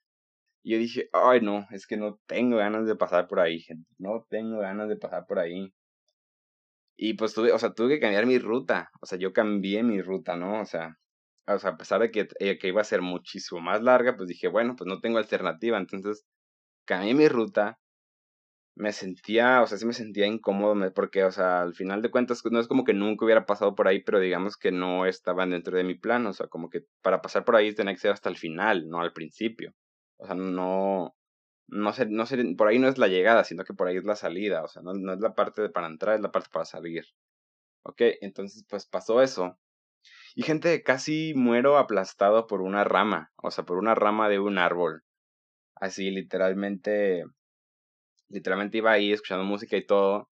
Y 0.64 0.72
yo 0.72 0.78
dije, 0.78 1.08
ay 1.12 1.40
no, 1.42 1.66
es 1.72 1.86
que 1.86 1.96
no 1.96 2.20
tengo 2.26 2.58
ganas 2.58 2.86
de 2.86 2.96
pasar 2.96 3.28
por 3.28 3.40
ahí, 3.40 3.60
gente, 3.60 3.88
no 3.98 4.26
tengo 4.30 4.60
ganas 4.60 4.88
de 4.88 4.96
pasar 4.96 5.26
por 5.26 5.38
ahí. 5.40 5.72
Y 6.96 7.14
pues 7.14 7.34
tuve, 7.34 7.52
o 7.52 7.58
sea, 7.58 7.72
tuve 7.74 7.94
que 7.94 8.00
cambiar 8.00 8.26
mi 8.26 8.38
ruta, 8.38 8.90
o 9.00 9.06
sea, 9.06 9.18
yo 9.18 9.32
cambié 9.32 9.82
mi 9.82 10.00
ruta, 10.02 10.36
¿no? 10.36 10.60
O 10.60 10.64
sea, 10.66 10.96
o 11.46 11.58
sea, 11.58 11.70
a 11.72 11.76
pesar 11.76 12.00
de 12.00 12.10
que, 12.10 12.28
eh, 12.38 12.58
que 12.58 12.68
iba 12.68 12.80
a 12.80 12.84
ser 12.84 13.02
muchísimo 13.02 13.60
más 13.60 13.82
larga, 13.82 14.16
pues 14.16 14.28
dije, 14.28 14.48
bueno, 14.48 14.76
pues 14.76 14.86
no 14.88 15.00
tengo 15.00 15.18
alternativa, 15.18 15.78
entonces 15.78 16.24
cambié 16.86 17.14
mi 17.14 17.28
ruta 17.28 17.78
me 18.74 18.92
sentía, 18.92 19.62
o 19.62 19.66
sea, 19.66 19.78
sí 19.78 19.86
me 19.86 19.92
sentía 19.92 20.26
incómodo, 20.26 20.74
porque, 20.94 21.24
o 21.24 21.30
sea, 21.30 21.62
al 21.62 21.74
final 21.74 22.02
de 22.02 22.10
cuentas, 22.10 22.42
no 22.50 22.58
es 22.60 22.68
como 22.68 22.84
que 22.84 22.94
nunca 22.94 23.24
hubiera 23.24 23.46
pasado 23.46 23.74
por 23.74 23.88
ahí, 23.88 24.00
pero 24.02 24.18
digamos 24.20 24.56
que 24.56 24.72
no 24.72 25.06
estaban 25.06 25.50
dentro 25.50 25.76
de 25.76 25.84
mi 25.84 25.94
plan, 25.94 26.26
o 26.26 26.32
sea, 26.32 26.46
como 26.48 26.70
que 26.70 26.84
para 27.02 27.20
pasar 27.22 27.44
por 27.44 27.56
ahí 27.56 27.74
tenía 27.74 27.94
que 27.94 28.00
ser 28.00 28.12
hasta 28.12 28.28
el 28.28 28.36
final, 28.36 28.88
no 28.88 29.00
al 29.00 29.12
principio. 29.12 29.74
O 30.18 30.26
sea, 30.26 30.34
no, 30.34 31.14
no 31.68 31.92
sé, 31.92 32.06
no 32.06 32.26
sé, 32.26 32.54
por 32.56 32.68
ahí 32.68 32.78
no 32.78 32.88
es 32.88 32.98
la 32.98 33.08
llegada, 33.08 33.44
sino 33.44 33.64
que 33.64 33.74
por 33.74 33.88
ahí 33.88 33.96
es 33.96 34.04
la 34.04 34.16
salida, 34.16 34.62
o 34.62 34.68
sea, 34.68 34.82
no, 34.82 34.94
no 34.94 35.12
es 35.14 35.20
la 35.20 35.34
parte 35.34 35.62
de 35.62 35.70
para 35.70 35.88
entrar, 35.88 36.16
es 36.16 36.22
la 36.22 36.32
parte 36.32 36.48
para 36.52 36.64
salir. 36.64 37.04
Ok, 37.84 38.02
entonces 38.20 38.64
pues 38.68 38.86
pasó 38.86 39.22
eso. 39.22 39.58
Y 40.34 40.42
gente, 40.42 40.82
casi 40.82 41.34
muero 41.34 41.78
aplastado 41.78 42.46
por 42.46 42.62
una 42.62 42.84
rama, 42.84 43.32
o 43.36 43.50
sea, 43.50 43.64
por 43.64 43.78
una 43.78 43.94
rama 43.94 44.28
de 44.28 44.38
un 44.38 44.58
árbol. 44.58 45.04
Así, 45.74 46.10
literalmente, 46.10 47.24
literalmente 48.32 48.78
iba 48.78 48.92
ahí 48.92 49.12
escuchando 49.12 49.44
música 49.44 49.76
y 49.76 49.86
todo. 49.86 50.28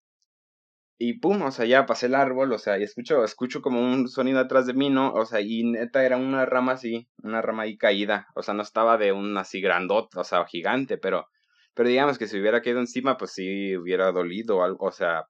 Y 0.98 1.14
pum, 1.18 1.40
o 1.42 1.50
sea, 1.50 1.64
ya 1.64 1.86
pasé 1.86 2.06
el 2.06 2.14
árbol, 2.14 2.52
o 2.52 2.58
sea, 2.58 2.78
y 2.78 2.82
escucho, 2.82 3.24
escucho 3.24 3.62
como 3.62 3.80
un 3.80 4.06
sonido 4.08 4.38
atrás 4.38 4.66
de 4.66 4.74
mí, 4.74 4.90
¿no? 4.90 5.12
O 5.14 5.24
sea, 5.24 5.40
y 5.40 5.64
neta 5.64 6.04
era 6.04 6.18
una 6.18 6.44
rama 6.44 6.72
así, 6.72 7.08
una 7.22 7.40
rama 7.40 7.62
ahí 7.62 7.78
caída. 7.78 8.26
O 8.34 8.42
sea, 8.42 8.52
no 8.54 8.62
estaba 8.62 8.98
de 8.98 9.12
un 9.12 9.36
así 9.38 9.62
grandote, 9.62 10.18
o 10.18 10.24
sea, 10.24 10.44
gigante, 10.46 10.98
pero, 10.98 11.26
pero 11.74 11.88
digamos 11.88 12.18
que 12.18 12.26
si 12.26 12.38
hubiera 12.38 12.60
caído 12.62 12.80
encima, 12.80 13.16
pues 13.16 13.32
sí 13.32 13.76
hubiera 13.76 14.12
dolido 14.12 14.58
o 14.58 14.62
algo, 14.62 14.86
o 14.86 14.92
sea, 14.92 15.24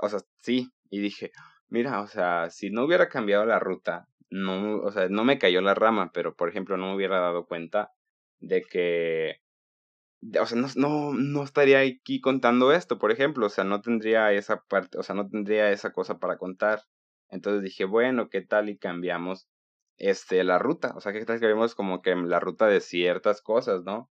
o 0.00 0.08
sea, 0.08 0.20
sí. 0.42 0.70
Y 0.90 1.00
dije, 1.00 1.30
mira, 1.68 2.00
o 2.02 2.08
sea, 2.08 2.50
si 2.50 2.70
no 2.70 2.84
hubiera 2.84 3.08
cambiado 3.08 3.44
la 3.46 3.58
ruta, 3.60 4.08
no, 4.30 4.78
o 4.78 4.90
sea, 4.92 5.08
no 5.08 5.24
me 5.24 5.38
cayó 5.38 5.60
la 5.60 5.74
rama, 5.74 6.10
pero 6.12 6.34
por 6.34 6.48
ejemplo, 6.48 6.76
no 6.76 6.88
me 6.88 6.96
hubiera 6.96 7.20
dado 7.20 7.46
cuenta 7.46 7.92
de 8.40 8.62
que 8.62 9.40
o 10.40 10.46
sea, 10.46 10.58
no, 10.58 10.68
no, 10.76 11.14
no 11.14 11.42
estaría 11.44 11.80
aquí 11.80 12.20
contando 12.20 12.72
esto, 12.72 12.98
por 12.98 13.12
ejemplo, 13.12 13.46
o 13.46 13.48
sea, 13.48 13.64
no 13.64 13.80
tendría 13.80 14.32
esa 14.32 14.62
parte, 14.64 14.98
o 14.98 15.02
sea, 15.02 15.14
no 15.14 15.28
tendría 15.28 15.70
esa 15.70 15.92
cosa 15.92 16.18
para 16.18 16.38
contar. 16.38 16.82
Entonces 17.30 17.62
dije, 17.62 17.84
bueno, 17.84 18.28
¿qué 18.30 18.40
tal 18.40 18.68
y 18.68 18.78
cambiamos 18.78 19.48
este, 19.96 20.42
la 20.44 20.58
ruta? 20.58 20.92
O 20.96 21.00
sea, 21.00 21.12
¿qué 21.12 21.24
tal 21.24 21.40
que 21.40 21.46
vemos 21.46 21.74
como 21.74 22.02
que 22.02 22.14
la 22.16 22.40
ruta 22.40 22.66
de 22.66 22.80
ciertas 22.80 23.42
cosas, 23.42 23.84
¿no? 23.84 24.10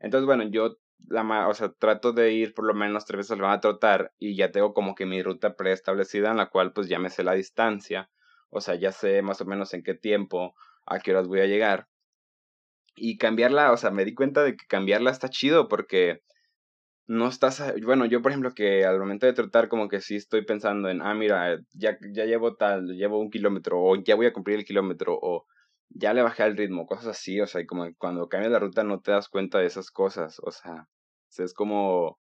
Entonces, 0.00 0.26
bueno, 0.26 0.44
yo, 0.44 0.76
la, 1.08 1.48
o 1.48 1.54
sea, 1.54 1.72
trato 1.72 2.12
de 2.12 2.32
ir 2.32 2.54
por 2.54 2.66
lo 2.66 2.74
menos 2.74 3.04
tres 3.04 3.18
veces 3.18 3.32
al 3.32 3.40
van 3.40 3.52
a 3.52 3.60
trotar 3.60 4.12
y 4.18 4.36
ya 4.36 4.52
tengo 4.52 4.74
como 4.74 4.94
que 4.94 5.06
mi 5.06 5.22
ruta 5.22 5.56
preestablecida 5.56 6.30
en 6.30 6.36
la 6.36 6.50
cual 6.50 6.72
pues 6.72 6.88
ya 6.88 6.98
me 6.98 7.10
sé 7.10 7.24
la 7.24 7.32
distancia, 7.34 8.10
o 8.50 8.60
sea, 8.60 8.74
ya 8.76 8.92
sé 8.92 9.22
más 9.22 9.40
o 9.40 9.44
menos 9.46 9.74
en 9.74 9.82
qué 9.82 9.94
tiempo, 9.94 10.54
a 10.86 11.00
qué 11.00 11.12
horas 11.12 11.28
voy 11.28 11.40
a 11.40 11.46
llegar. 11.46 11.88
Y 13.00 13.16
cambiarla, 13.18 13.72
o 13.72 13.76
sea, 13.76 13.90
me 13.90 14.04
di 14.04 14.14
cuenta 14.14 14.42
de 14.42 14.56
que 14.56 14.66
cambiarla 14.66 15.10
está 15.10 15.28
chido 15.28 15.68
porque 15.68 16.20
no 17.08 17.28
estás, 17.28 17.62
bueno, 17.82 18.04
yo 18.04 18.20
por 18.22 18.32
ejemplo 18.32 18.52
que 18.54 18.84
al 18.84 18.98
momento 18.98 19.26
de 19.26 19.32
trotar 19.32 19.68
como 19.68 19.88
que 19.88 20.00
sí 20.02 20.16
estoy 20.16 20.44
pensando 20.44 20.90
en, 20.90 21.00
ah, 21.02 21.14
mira, 21.14 21.58
ya, 21.72 21.96
ya 22.12 22.26
llevo 22.26 22.54
tal, 22.56 22.86
llevo 22.96 23.18
un 23.18 23.30
kilómetro 23.30 23.80
o 23.80 23.96
ya 23.96 24.14
voy 24.14 24.26
a 24.26 24.32
cumplir 24.32 24.58
el 24.58 24.66
kilómetro 24.66 25.18
o 25.20 25.46
ya 25.88 26.12
le 26.12 26.22
bajé 26.22 26.44
el 26.44 26.56
ritmo, 26.56 26.86
cosas 26.86 27.06
así, 27.08 27.40
o 27.40 27.46
sea, 27.46 27.62
y 27.62 27.66
como 27.66 27.86
cuando 27.96 28.28
cambias 28.28 28.52
la 28.52 28.58
ruta 28.58 28.84
no 28.84 29.00
te 29.00 29.12
das 29.12 29.28
cuenta 29.28 29.58
de 29.58 29.66
esas 29.66 29.90
cosas, 29.90 30.38
o 30.42 30.50
sea, 30.50 30.86
es 31.38 31.54
como, 31.54 32.18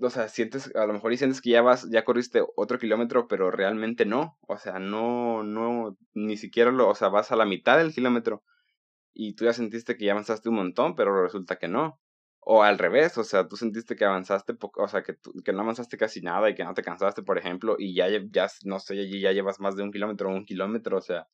o 0.00 0.10
sea, 0.10 0.28
sientes, 0.28 0.74
a 0.74 0.86
lo 0.86 0.92
mejor 0.92 1.12
y 1.12 1.16
sientes 1.16 1.40
que 1.40 1.50
ya 1.50 1.62
vas, 1.62 1.88
ya 1.90 2.04
corriste 2.04 2.42
otro 2.56 2.78
kilómetro, 2.78 3.28
pero 3.28 3.50
realmente 3.50 4.04
no, 4.04 4.38
o 4.46 4.58
sea, 4.58 4.78
no, 4.78 5.42
no, 5.42 5.96
ni 6.14 6.36
siquiera 6.36 6.70
lo, 6.70 6.88
o 6.88 6.94
sea, 6.94 7.08
vas 7.08 7.32
a 7.32 7.36
la 7.36 7.46
mitad 7.46 7.78
del 7.78 7.94
kilómetro 7.94 8.42
y 9.14 9.34
tú 9.34 9.44
ya 9.44 9.52
sentiste 9.52 9.96
que 9.96 10.06
ya 10.06 10.12
avanzaste 10.12 10.48
un 10.48 10.56
montón, 10.56 10.94
pero 10.94 11.22
resulta 11.22 11.56
que 11.56 11.68
no. 11.68 12.00
O 12.40 12.62
al 12.62 12.78
revés, 12.78 13.18
o 13.18 13.24
sea, 13.24 13.46
tú 13.48 13.56
sentiste 13.56 13.94
que 13.96 14.04
avanzaste, 14.04 14.54
o 14.60 14.88
sea, 14.88 15.02
que, 15.02 15.16
que 15.44 15.52
no 15.52 15.60
avanzaste 15.62 15.96
casi 15.96 16.22
nada 16.22 16.50
y 16.50 16.54
que 16.54 16.64
no 16.64 16.74
te 16.74 16.82
cansaste, 16.82 17.22
por 17.22 17.38
ejemplo, 17.38 17.76
y 17.78 17.94
ya, 17.94 18.08
ya 18.30 18.48
no 18.64 18.80
sé, 18.80 19.08
ya 19.20 19.32
llevas 19.32 19.60
más 19.60 19.76
de 19.76 19.84
un 19.84 19.92
kilómetro 19.92 20.28
o 20.28 20.34
un 20.34 20.44
kilómetro, 20.44 20.98
o 20.98 21.00
sea, 21.00 21.28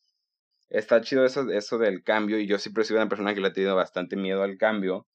está 0.69 1.01
chido 1.01 1.25
eso, 1.25 1.51
eso 1.51 1.79
del 1.79 2.03
cambio 2.03 2.39
y 2.39 2.47
yo 2.47 2.59
siempre 2.59 2.83
he 2.83 2.87
sido 2.87 3.01
una 3.01 3.09
persona 3.09 3.35
que 3.35 3.41
le 3.41 3.49
ha 3.49 3.53
tenido 3.53 3.77
bastante 3.77 4.17
miedo 4.17 4.43
al 4.43 4.59
cambio. 4.59 5.07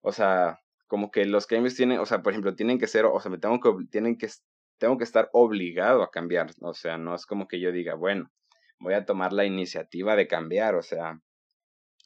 O 0.00 0.12
sea, 0.12 0.58
como 0.86 1.10
que 1.10 1.24
los 1.26 1.46
cambios 1.46 1.74
tienen, 1.74 2.00
o 2.00 2.06
sea, 2.06 2.22
por 2.22 2.32
ejemplo, 2.32 2.54
tienen 2.54 2.78
que 2.78 2.86
ser, 2.86 3.04
o 3.06 3.20
sea, 3.20 3.30
me 3.30 3.38
tengo 3.38 3.60
que, 3.60 3.86
tienen 3.90 4.16
que, 4.18 4.28
tengo 4.78 4.98
que 4.98 5.04
estar 5.04 5.28
obligado 5.32 6.02
a 6.02 6.10
cambiar. 6.10 6.50
O 6.60 6.74
sea, 6.74 6.98
no 6.98 7.14
es 7.14 7.26
como 7.26 7.48
que 7.48 7.60
yo 7.60 7.72
diga, 7.72 7.94
bueno, 7.94 8.30
voy 8.80 8.94
a 8.94 9.04
tomar 9.04 9.32
la 9.32 9.44
iniciativa 9.44 10.16
de 10.16 10.26
cambiar, 10.28 10.74
o 10.74 10.82
sea, 10.82 11.20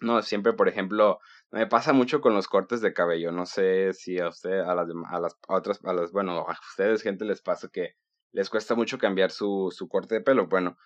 no, 0.03 0.23
siempre, 0.23 0.53
por 0.53 0.69
ejemplo, 0.69 1.19
me 1.51 1.67
pasa 1.67 1.93
mucho 1.93 2.21
con 2.21 2.35
los 2.35 2.49
cortes 2.49 2.81
de 2.81 2.93
cabello. 2.93 3.33
No 3.33 3.47
sé 3.47 3.93
si 3.93 4.19
a 4.19 4.29
usted, 4.29 4.61
a 4.61 4.75
las, 4.75 4.89
a 5.11 5.21
las 5.21 5.39
otras, 5.49 5.81
a 5.85 5.93
las, 5.93 6.13
bueno, 6.13 6.41
a 6.49 6.57
ustedes, 6.71 7.03
gente, 7.03 7.25
les 7.25 7.43
pasa 7.43 7.69
que 7.73 7.95
les 8.33 8.51
cuesta 8.51 8.75
mucho 8.75 8.99
cambiar 8.99 9.31
su, 9.31 9.73
su 9.75 9.89
corte 9.89 10.17
de 10.17 10.21
pelo. 10.21 10.47
Bueno, 10.49 10.77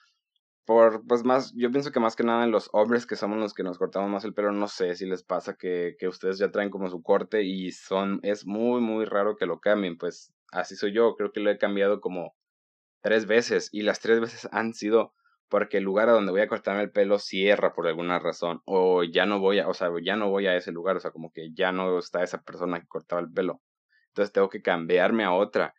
por, 0.65 1.07
pues 1.07 1.25
más, 1.25 1.53
yo 1.57 1.71
pienso 1.71 1.93
que 1.93 2.01
más 2.01 2.17
que 2.17 2.25
nada 2.25 2.45
en 2.45 2.51
los 2.51 2.69
hombres 2.73 3.07
que 3.07 3.17
somos 3.17 3.39
los 3.39 3.55
que 3.55 3.63
nos 3.63 3.79
cortamos 3.79 4.11
más 4.11 4.25
el 4.25 4.35
pelo, 4.35 4.53
no 4.53 4.67
sé 4.69 4.97
si 4.97 5.07
les 5.07 5.23
pasa 5.23 5.57
que, 5.57 5.95
que 5.99 6.09
ustedes 6.09 6.39
ya 6.39 6.51
traen 6.51 6.71
como 6.71 6.89
su 6.89 7.03
corte 7.03 7.45
y 7.45 7.71
son, 7.71 8.21
es 8.23 8.47
muy, 8.47 8.81
muy 8.81 9.05
raro 9.05 9.37
que 9.37 9.47
lo 9.47 9.61
cambien. 9.61 9.97
Pues 9.97 10.35
así 10.51 10.77
soy 10.77 10.93
yo, 10.93 11.15
creo 11.17 11.33
que 11.33 11.41
lo 11.41 11.51
he 11.51 11.59
cambiado 11.59 12.01
como 12.01 12.35
tres 13.01 13.27
veces 13.27 13.69
y 13.73 13.83
las 13.83 14.01
tres 14.01 14.21
veces 14.21 14.49
han 14.51 14.75
sido 14.75 15.15
porque 15.49 15.79
el 15.79 15.85
lugar 15.85 16.09
a 16.09 16.13
donde 16.13 16.33
voy 16.33 16.41
a 16.41 16.49
cortarme 16.49 16.83
el 16.83 16.91
pelo 16.91 17.19
cierra 17.19 17.73
por 17.73 17.87
alguna 17.87 18.19
razón 18.19 18.61
o 18.65 19.05
ya 19.05 19.27
no 19.27 19.39
voy 19.39 19.61
a, 19.61 19.69
o 19.69 19.75
sea, 19.75 19.91
ya 20.03 20.17
no 20.17 20.31
voy 20.31 20.47
a 20.47 20.57
ese 20.57 20.73
lugar, 20.73 20.97
o 20.97 21.01
sea, 21.01 21.11
como 21.11 21.31
que 21.33 21.53
ya 21.53 21.73
no 21.73 21.99
está 21.99 22.23
esa 22.23 22.43
persona 22.43 22.81
que 22.81 22.87
cortaba 22.87 23.21
el 23.21 23.31
pelo. 23.33 23.63
Entonces 24.09 24.33
tengo 24.33 24.49
que 24.49 24.63
cambiarme 24.63 25.25
a 25.25 25.33
otra. 25.33 25.75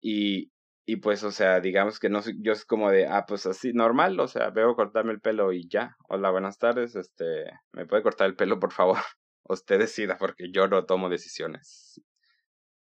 Y, 0.00 0.50
y 0.86 0.96
pues, 0.96 1.22
o 1.24 1.30
sea, 1.30 1.60
digamos 1.60 2.00
que 2.00 2.08
no 2.08 2.20
yo 2.40 2.52
es 2.52 2.64
como 2.64 2.90
de, 2.90 3.06
ah, 3.06 3.26
pues 3.28 3.46
así, 3.46 3.72
normal, 3.72 4.18
o 4.18 4.28
sea, 4.28 4.50
veo 4.50 4.74
cortarme 4.74 5.12
el 5.12 5.20
pelo 5.20 5.52
y 5.52 5.68
ya. 5.68 5.96
Hola, 6.08 6.30
buenas 6.30 6.58
tardes, 6.58 6.96
este, 6.96 7.44
¿me 7.72 7.86
puede 7.86 8.02
cortar 8.02 8.28
el 8.28 8.36
pelo, 8.36 8.58
por 8.58 8.72
favor? 8.72 8.98
Usted 9.44 9.78
decida, 9.78 10.16
porque 10.18 10.50
yo 10.52 10.68
no 10.68 10.84
tomo 10.86 11.08
decisiones. 11.08 12.00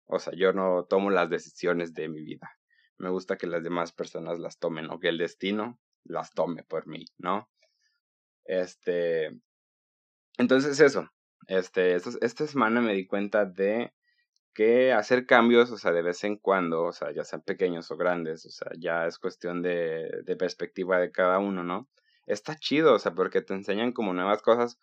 O 0.07 0.19
sea, 0.19 0.35
yo 0.37 0.53
no 0.53 0.85
tomo 0.89 1.11
las 1.11 1.31
decisiones 1.31 1.95
de 1.95 2.09
mi 2.09 2.23
vida. 2.23 2.51
Me 2.99 3.11
gusta 3.11 3.37
que 3.37 3.47
las 3.47 3.63
demás 3.65 3.93
personas 3.93 4.39
las 4.39 4.59
tomen, 4.59 4.91
o 4.91 5.01
que 5.01 5.09
el 5.09 5.19
destino 5.19 5.81
las 6.09 6.33
tome 6.33 6.63
por 6.65 6.87
mí, 6.87 7.05
¿no? 7.19 7.49
Este, 8.45 9.41
entonces 10.39 10.81
eso, 10.81 11.11
este, 11.49 11.95
esta, 11.97 12.47
semana 12.47 12.81
me 12.81 12.95
di 12.95 13.07
cuenta 13.07 13.45
de 13.45 13.93
que 14.55 14.93
hacer 14.93 15.27
cambios, 15.27 15.71
o 15.71 15.79
sea, 15.79 15.93
de 15.93 16.03
vez 16.03 16.25
en 16.25 16.37
cuando, 16.37 16.85
o 16.85 16.93
sea, 16.93 17.13
ya 17.13 17.25
sean 17.25 17.43
pequeños 17.43 17.91
o 17.91 17.97
grandes, 17.97 18.47
o 18.47 18.51
sea, 18.51 18.71
ya 18.79 19.07
es 19.07 19.19
cuestión 19.19 19.63
de, 19.63 20.11
de 20.25 20.37
perspectiva 20.37 20.99
de 20.99 21.11
cada 21.13 21.39
uno, 21.39 21.63
¿no? 21.63 21.89
Está 22.27 22.57
chido, 22.57 22.95
o 22.95 22.99
sea, 22.99 23.13
porque 23.15 23.43
te 23.43 23.55
enseñan 23.55 23.93
como 23.93 24.15
nuevas 24.15 24.43
cosas 24.43 24.79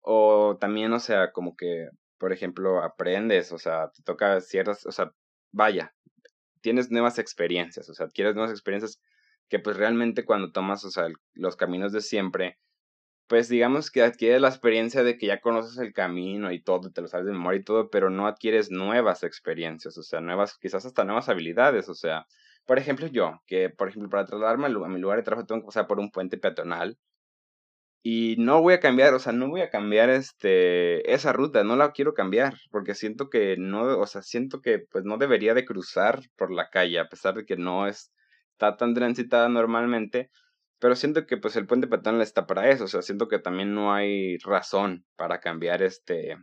o 0.00 0.56
también, 0.60 0.92
o 0.92 1.00
sea, 1.00 1.32
como 1.32 1.56
que, 1.56 1.88
por 2.18 2.32
ejemplo, 2.32 2.82
aprendes, 2.82 3.52
o 3.52 3.58
sea, 3.58 3.90
te 3.90 4.02
toca 4.02 4.40
ciertas, 4.40 4.86
o 4.86 4.92
sea, 4.92 5.12
vaya, 5.52 5.94
tienes 6.60 6.90
nuevas 6.90 7.18
experiencias, 7.18 7.88
o 7.88 7.94
sea, 7.94 8.06
adquieres 8.06 8.34
nuevas 8.34 8.52
experiencias 8.52 9.00
que 9.48 9.58
pues 9.58 9.76
realmente 9.76 10.24
cuando 10.24 10.52
tomas, 10.52 10.84
o 10.84 10.90
sea, 10.90 11.08
los 11.34 11.56
caminos 11.56 11.92
de 11.92 12.00
siempre, 12.00 12.58
pues 13.28 13.48
digamos 13.48 13.90
que 13.90 14.02
adquieres 14.02 14.40
la 14.40 14.48
experiencia 14.48 15.02
de 15.04 15.18
que 15.18 15.26
ya 15.26 15.40
conoces 15.40 15.78
el 15.78 15.92
camino 15.92 16.52
y 16.52 16.62
todo, 16.62 16.90
te 16.90 17.02
lo 17.02 17.08
sabes 17.08 17.26
de 17.26 17.32
memoria 17.32 17.60
y 17.60 17.64
todo, 17.64 17.90
pero 17.90 18.10
no 18.10 18.26
adquieres 18.26 18.70
nuevas 18.70 19.22
experiencias, 19.22 19.96
o 19.98 20.02
sea, 20.02 20.20
nuevas, 20.20 20.58
quizás 20.58 20.86
hasta 20.86 21.04
nuevas 21.04 21.28
habilidades, 21.28 21.88
o 21.88 21.94
sea, 21.94 22.26
por 22.66 22.78
ejemplo 22.78 23.06
yo, 23.06 23.40
que 23.46 23.70
por 23.70 23.88
ejemplo 23.88 24.10
para 24.10 24.26
trasladarme 24.26 24.66
a 24.66 24.88
mi 24.88 25.00
lugar 25.00 25.18
de 25.18 25.24
trabajo 25.24 25.46
tengo 25.46 25.62
que 25.62 25.66
pasar 25.66 25.86
por 25.86 26.00
un 26.00 26.10
puente 26.10 26.38
peatonal 26.38 26.98
y 28.02 28.36
no 28.38 28.62
voy 28.62 28.74
a 28.74 28.80
cambiar, 28.80 29.12
o 29.14 29.18
sea, 29.18 29.32
no 29.32 29.48
voy 29.48 29.60
a 29.60 29.70
cambiar 29.70 30.08
este 30.10 31.12
esa 31.12 31.32
ruta, 31.32 31.64
no 31.64 31.76
la 31.76 31.92
quiero 31.92 32.14
cambiar, 32.14 32.54
porque 32.70 32.94
siento 32.94 33.28
que 33.28 33.56
no, 33.58 33.98
o 33.98 34.06
sea, 34.06 34.22
siento 34.22 34.60
que 34.60 34.78
pues 34.90 35.04
no 35.04 35.18
debería 35.18 35.54
de 35.54 35.64
cruzar 35.64 36.20
por 36.36 36.50
la 36.52 36.70
calle, 36.70 36.98
a 37.00 37.08
pesar 37.08 37.34
de 37.34 37.44
que 37.44 37.56
no 37.56 37.86
es 37.86 38.12
está 38.58 38.76
tan 38.76 38.92
transitada 38.94 39.48
normalmente, 39.48 40.30
pero 40.80 40.96
siento 40.96 41.26
que 41.26 41.36
pues 41.36 41.54
el 41.56 41.66
puente 41.66 41.86
peatonal 41.86 42.22
está 42.22 42.46
para 42.46 42.68
eso, 42.70 42.84
o 42.84 42.88
sea, 42.88 43.02
siento 43.02 43.28
que 43.28 43.38
también 43.38 43.72
no 43.74 43.94
hay 43.94 44.38
razón 44.38 45.06
para 45.16 45.40
cambiar 45.40 45.82
este 45.82 46.36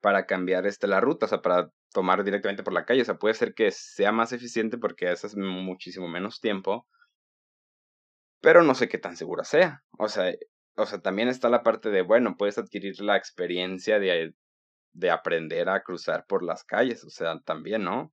para 0.00 0.26
cambiar 0.26 0.66
este 0.66 0.88
la 0.88 1.00
ruta, 1.00 1.26
o 1.26 1.28
sea, 1.28 1.40
para 1.42 1.70
tomar 1.92 2.24
directamente 2.24 2.64
por 2.64 2.72
la 2.72 2.84
calle, 2.84 3.02
o 3.02 3.04
sea, 3.04 3.18
puede 3.18 3.34
ser 3.34 3.54
que 3.54 3.70
sea 3.70 4.10
más 4.10 4.32
eficiente 4.32 4.76
porque 4.78 5.12
eso 5.12 5.28
es 5.28 5.36
muchísimo 5.36 6.08
menos 6.08 6.40
tiempo, 6.40 6.88
pero 8.40 8.62
no 8.62 8.74
sé 8.74 8.88
qué 8.88 8.98
tan 8.98 9.16
segura 9.16 9.44
sea. 9.44 9.84
O 9.98 10.08
sea, 10.08 10.32
o 10.76 10.86
sea, 10.86 11.00
también 11.00 11.28
está 11.28 11.48
la 11.48 11.62
parte 11.62 11.90
de, 11.90 12.02
bueno, 12.02 12.36
puedes 12.36 12.58
adquirir 12.58 13.00
la 13.00 13.16
experiencia 13.16 14.00
de, 14.00 14.34
de 14.92 15.10
aprender 15.10 15.68
a 15.68 15.82
cruzar 15.82 16.26
por 16.26 16.42
las 16.42 16.64
calles, 16.64 17.04
o 17.04 17.10
sea, 17.10 17.38
también, 17.44 17.84
¿no? 17.84 18.12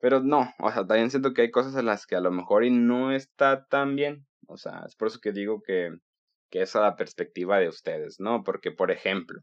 Pero 0.00 0.20
no, 0.20 0.52
o 0.58 0.70
sea, 0.70 0.86
también 0.86 1.10
siento 1.10 1.32
que 1.32 1.42
hay 1.42 1.50
cosas 1.50 1.76
en 1.76 1.86
las 1.86 2.06
que 2.06 2.16
a 2.16 2.20
lo 2.20 2.30
mejor 2.30 2.64
y 2.64 2.70
no 2.70 3.12
está 3.12 3.66
tan 3.66 3.96
bien. 3.96 4.26
O 4.46 4.56
sea, 4.56 4.84
es 4.86 4.94
por 4.94 5.08
eso 5.08 5.20
que 5.20 5.32
digo 5.32 5.62
que, 5.62 5.90
que 6.50 6.62
es 6.62 6.76
a 6.76 6.80
la 6.80 6.96
perspectiva 6.96 7.58
de 7.58 7.68
ustedes, 7.68 8.20
¿no? 8.20 8.44
Porque, 8.44 8.70
por 8.70 8.90
ejemplo, 8.90 9.40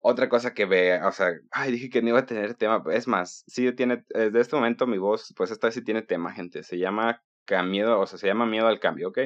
otra 0.00 0.28
cosa 0.28 0.54
que 0.54 0.64
ve, 0.64 1.00
o 1.02 1.12
sea, 1.12 1.32
ay, 1.52 1.72
dije 1.72 1.90
que 1.90 2.02
no 2.02 2.08
iba 2.10 2.20
a 2.20 2.26
tener 2.26 2.54
tema. 2.54 2.82
Es 2.92 3.06
más, 3.06 3.44
sí 3.46 3.70
tiene, 3.72 4.04
desde 4.08 4.40
este 4.40 4.56
momento 4.56 4.86
mi 4.86 4.98
voz, 4.98 5.32
pues 5.36 5.50
esta 5.50 5.68
vez 5.68 5.74
sí 5.74 5.84
tiene 5.84 6.02
tema, 6.02 6.32
gente. 6.32 6.62
Se 6.62 6.78
llama 6.78 7.22
miedo, 7.66 8.00
o 8.00 8.06
sea, 8.06 8.18
se 8.18 8.26
llama 8.26 8.46
miedo 8.46 8.66
al 8.66 8.80
cambio, 8.80 9.08
¿ok? 9.08 9.18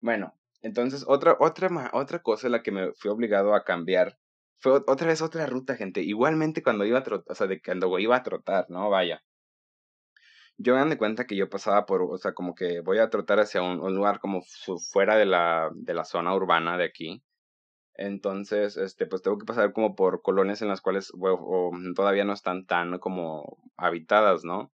Bueno, 0.00 0.34
entonces 0.62 1.04
otra, 1.08 1.36
otra, 1.40 1.90
otra 1.92 2.20
cosa 2.20 2.46
en 2.46 2.52
la 2.52 2.62
que 2.62 2.70
me 2.70 2.92
fui 2.92 3.10
obligado 3.10 3.54
a 3.54 3.64
cambiar 3.64 4.18
fue 4.58 4.72
otra 4.72 5.08
vez 5.08 5.22
otra 5.22 5.46
ruta, 5.46 5.74
gente. 5.74 6.02
Igualmente 6.02 6.62
cuando 6.62 6.84
iba 6.84 6.98
a 7.00 7.02
trotar, 7.02 7.32
o 7.32 7.34
sea, 7.34 7.46
de 7.46 7.60
cuando 7.60 7.98
iba 7.98 8.16
a 8.16 8.22
trotar, 8.22 8.66
¿no? 8.68 8.90
Vaya 8.90 9.22
yo 10.62 10.74
me 10.74 10.80
dan 10.80 10.90
de 10.90 10.98
cuenta 10.98 11.26
que 11.26 11.36
yo 11.36 11.48
pasaba 11.48 11.86
por, 11.86 12.02
o 12.02 12.18
sea, 12.18 12.34
como 12.34 12.54
que 12.54 12.80
voy 12.80 12.98
a 12.98 13.08
trotar 13.08 13.40
hacia 13.40 13.62
un, 13.62 13.78
lugar 13.94 14.20
como 14.20 14.42
fuera 14.92 15.16
de 15.16 15.24
la, 15.24 15.70
de 15.74 15.94
la 15.94 16.04
zona 16.04 16.34
urbana 16.34 16.76
de 16.76 16.84
aquí. 16.84 17.22
Entonces, 17.94 18.76
este, 18.76 19.06
pues 19.06 19.22
tengo 19.22 19.38
que 19.38 19.46
pasar 19.46 19.72
como 19.72 19.96
por 19.96 20.20
colonias 20.20 20.60
en 20.60 20.68
las 20.68 20.82
cuales 20.82 21.12
todavía 21.94 22.24
no 22.24 22.34
están 22.34 22.66
tan 22.66 22.98
como 22.98 23.58
habitadas, 23.78 24.44
¿no? 24.44 24.70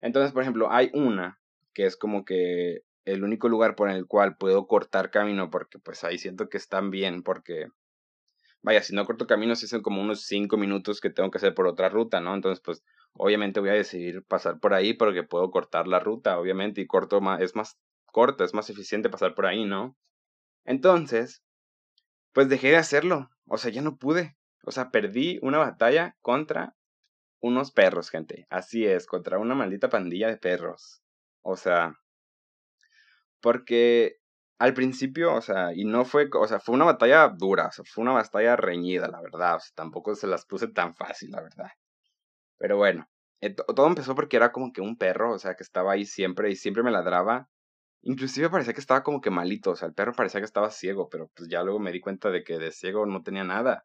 Entonces, 0.00 0.32
por 0.32 0.42
ejemplo, 0.42 0.70
hay 0.70 0.90
una 0.94 1.40
que 1.74 1.86
es 1.86 1.96
como 1.96 2.24
que 2.24 2.82
el 3.04 3.24
único 3.24 3.48
lugar 3.48 3.74
por 3.74 3.90
el 3.90 4.06
cual 4.06 4.36
puedo 4.36 4.68
cortar 4.68 5.10
camino 5.10 5.50
porque 5.50 5.80
pues 5.80 6.04
ahí 6.04 6.18
siento 6.18 6.48
que 6.48 6.58
están 6.58 6.90
bien 6.90 7.24
porque 7.24 7.66
vaya, 8.62 8.82
si 8.82 8.94
no 8.94 9.04
corto 9.04 9.26
camino, 9.26 9.56
sí 9.56 9.66
son 9.66 9.82
como 9.82 10.00
unos 10.00 10.22
cinco 10.22 10.56
minutos 10.56 11.00
que 11.00 11.10
tengo 11.10 11.30
que 11.30 11.38
hacer 11.38 11.54
por 11.54 11.66
otra 11.66 11.88
ruta, 11.88 12.20
¿no? 12.20 12.34
Entonces, 12.34 12.62
pues, 12.64 12.84
obviamente 13.14 13.60
voy 13.60 13.70
a 13.70 13.74
decidir 13.74 14.24
pasar 14.24 14.58
por 14.60 14.74
ahí 14.74 14.94
porque 14.94 15.22
puedo 15.22 15.50
cortar 15.50 15.88
la 15.88 16.00
ruta, 16.00 16.38
obviamente, 16.38 16.80
y 16.80 16.86
corto 16.86 17.20
más, 17.20 17.40
es 17.40 17.54
más 17.56 17.78
corta, 18.06 18.44
es 18.44 18.54
más 18.54 18.70
eficiente 18.70 19.10
pasar 19.10 19.34
por 19.34 19.46
ahí, 19.46 19.64
¿no? 19.64 19.96
Entonces, 20.64 21.42
pues 22.32 22.48
dejé 22.48 22.70
de 22.70 22.76
hacerlo, 22.76 23.30
o 23.46 23.58
sea, 23.58 23.70
ya 23.70 23.82
no 23.82 23.96
pude, 23.96 24.36
O 24.64 24.70
sea, 24.72 24.90
perdí 24.90 25.38
una 25.42 25.58
batalla 25.58 26.16
contra 26.20 26.76
unos 27.40 27.72
perros, 27.72 28.10
gente. 28.10 28.46
Así 28.50 28.86
es, 28.86 29.06
contra 29.06 29.38
una 29.38 29.54
maldita 29.54 29.88
pandilla 29.90 30.28
de 30.28 30.38
perros. 30.38 31.02
O 31.42 31.56
sea, 31.56 31.96
porque 33.40 34.18
al 34.58 34.74
principio, 34.74 35.34
o 35.34 35.40
sea, 35.42 35.74
y 35.74 35.84
no 35.84 36.04
fue, 36.04 36.28
o 36.32 36.46
sea, 36.46 36.60
fue 36.60 36.74
una 36.74 36.84
batalla 36.84 37.28
dura, 37.28 37.66
o 37.68 37.72
sea, 37.72 37.84
fue 37.84 38.02
una 38.02 38.12
batalla 38.12 38.56
reñida, 38.56 39.08
la 39.08 39.20
verdad. 39.20 39.56
O 39.56 39.60
sea, 39.60 39.72
tampoco 39.74 40.14
se 40.14 40.26
las 40.28 40.46
puse 40.46 40.68
tan 40.68 40.94
fácil, 40.94 41.30
la 41.32 41.42
verdad. 41.42 41.68
Pero 42.62 42.76
bueno, 42.76 43.08
eh, 43.40 43.52
todo 43.54 43.88
empezó 43.88 44.14
porque 44.14 44.36
era 44.36 44.52
como 44.52 44.72
que 44.72 44.80
un 44.80 44.96
perro, 44.96 45.32
o 45.34 45.38
sea, 45.40 45.56
que 45.56 45.64
estaba 45.64 45.92
ahí 45.94 46.04
siempre 46.04 46.48
y 46.48 46.54
siempre 46.54 46.84
me 46.84 46.92
ladraba. 46.92 47.48
Inclusive 48.02 48.50
parecía 48.50 48.72
que 48.72 48.80
estaba 48.80 49.02
como 49.02 49.20
que 49.20 49.30
malito, 49.30 49.72
o 49.72 49.76
sea, 49.76 49.88
el 49.88 49.94
perro 49.94 50.12
parecía 50.12 50.40
que 50.40 50.44
estaba 50.44 50.70
ciego, 50.70 51.08
pero 51.08 51.28
pues 51.34 51.48
ya 51.48 51.64
luego 51.64 51.80
me 51.80 51.90
di 51.90 52.00
cuenta 52.00 52.30
de 52.30 52.44
que 52.44 52.58
de 52.60 52.70
ciego 52.70 53.04
no 53.04 53.24
tenía 53.24 53.42
nada. 53.42 53.84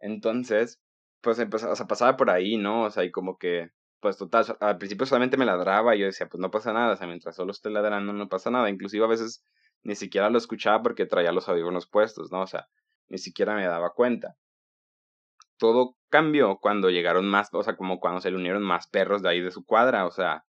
Entonces, 0.00 0.80
pues 1.20 1.38
empezaba, 1.38 1.74
o 1.74 1.76
sea, 1.76 1.86
pasaba 1.86 2.16
por 2.16 2.30
ahí, 2.30 2.56
¿no? 2.56 2.84
O 2.84 2.90
sea, 2.90 3.04
y 3.04 3.12
como 3.12 3.38
que, 3.38 3.70
pues 4.00 4.16
total, 4.16 4.44
al 4.60 4.78
principio 4.78 5.06
solamente 5.06 5.36
me 5.36 5.46
ladraba 5.46 5.94
y 5.94 6.00
yo 6.00 6.06
decía, 6.06 6.28
pues 6.28 6.40
no 6.40 6.50
pasa 6.50 6.72
nada, 6.72 6.94
o 6.94 6.96
sea, 6.96 7.06
mientras 7.06 7.36
solo 7.36 7.52
esté 7.52 7.70
ladrando 7.70 8.12
no 8.12 8.28
pasa 8.28 8.50
nada. 8.50 8.70
Inclusive 8.70 9.04
a 9.04 9.08
veces 9.08 9.44
ni 9.84 9.94
siquiera 9.94 10.30
lo 10.30 10.38
escuchaba 10.38 10.82
porque 10.82 11.06
traía 11.06 11.30
los 11.30 11.48
audífonos 11.48 11.86
puestos, 11.88 12.32
¿no? 12.32 12.42
O 12.42 12.46
sea, 12.48 12.68
ni 13.08 13.18
siquiera 13.18 13.54
me 13.54 13.66
daba 13.66 13.94
cuenta 13.94 14.36
todo 15.64 15.96
cambió 16.10 16.58
cuando 16.60 16.90
llegaron 16.90 17.26
más, 17.26 17.48
o 17.52 17.62
sea, 17.62 17.74
como 17.74 17.98
cuando 17.98 18.20
se 18.20 18.30
le 18.30 18.36
unieron 18.36 18.62
más 18.62 18.86
perros 18.86 19.22
de 19.22 19.30
ahí 19.30 19.40
de 19.40 19.50
su 19.50 19.64
cuadra, 19.64 20.04
o 20.04 20.10
sea, 20.10 20.44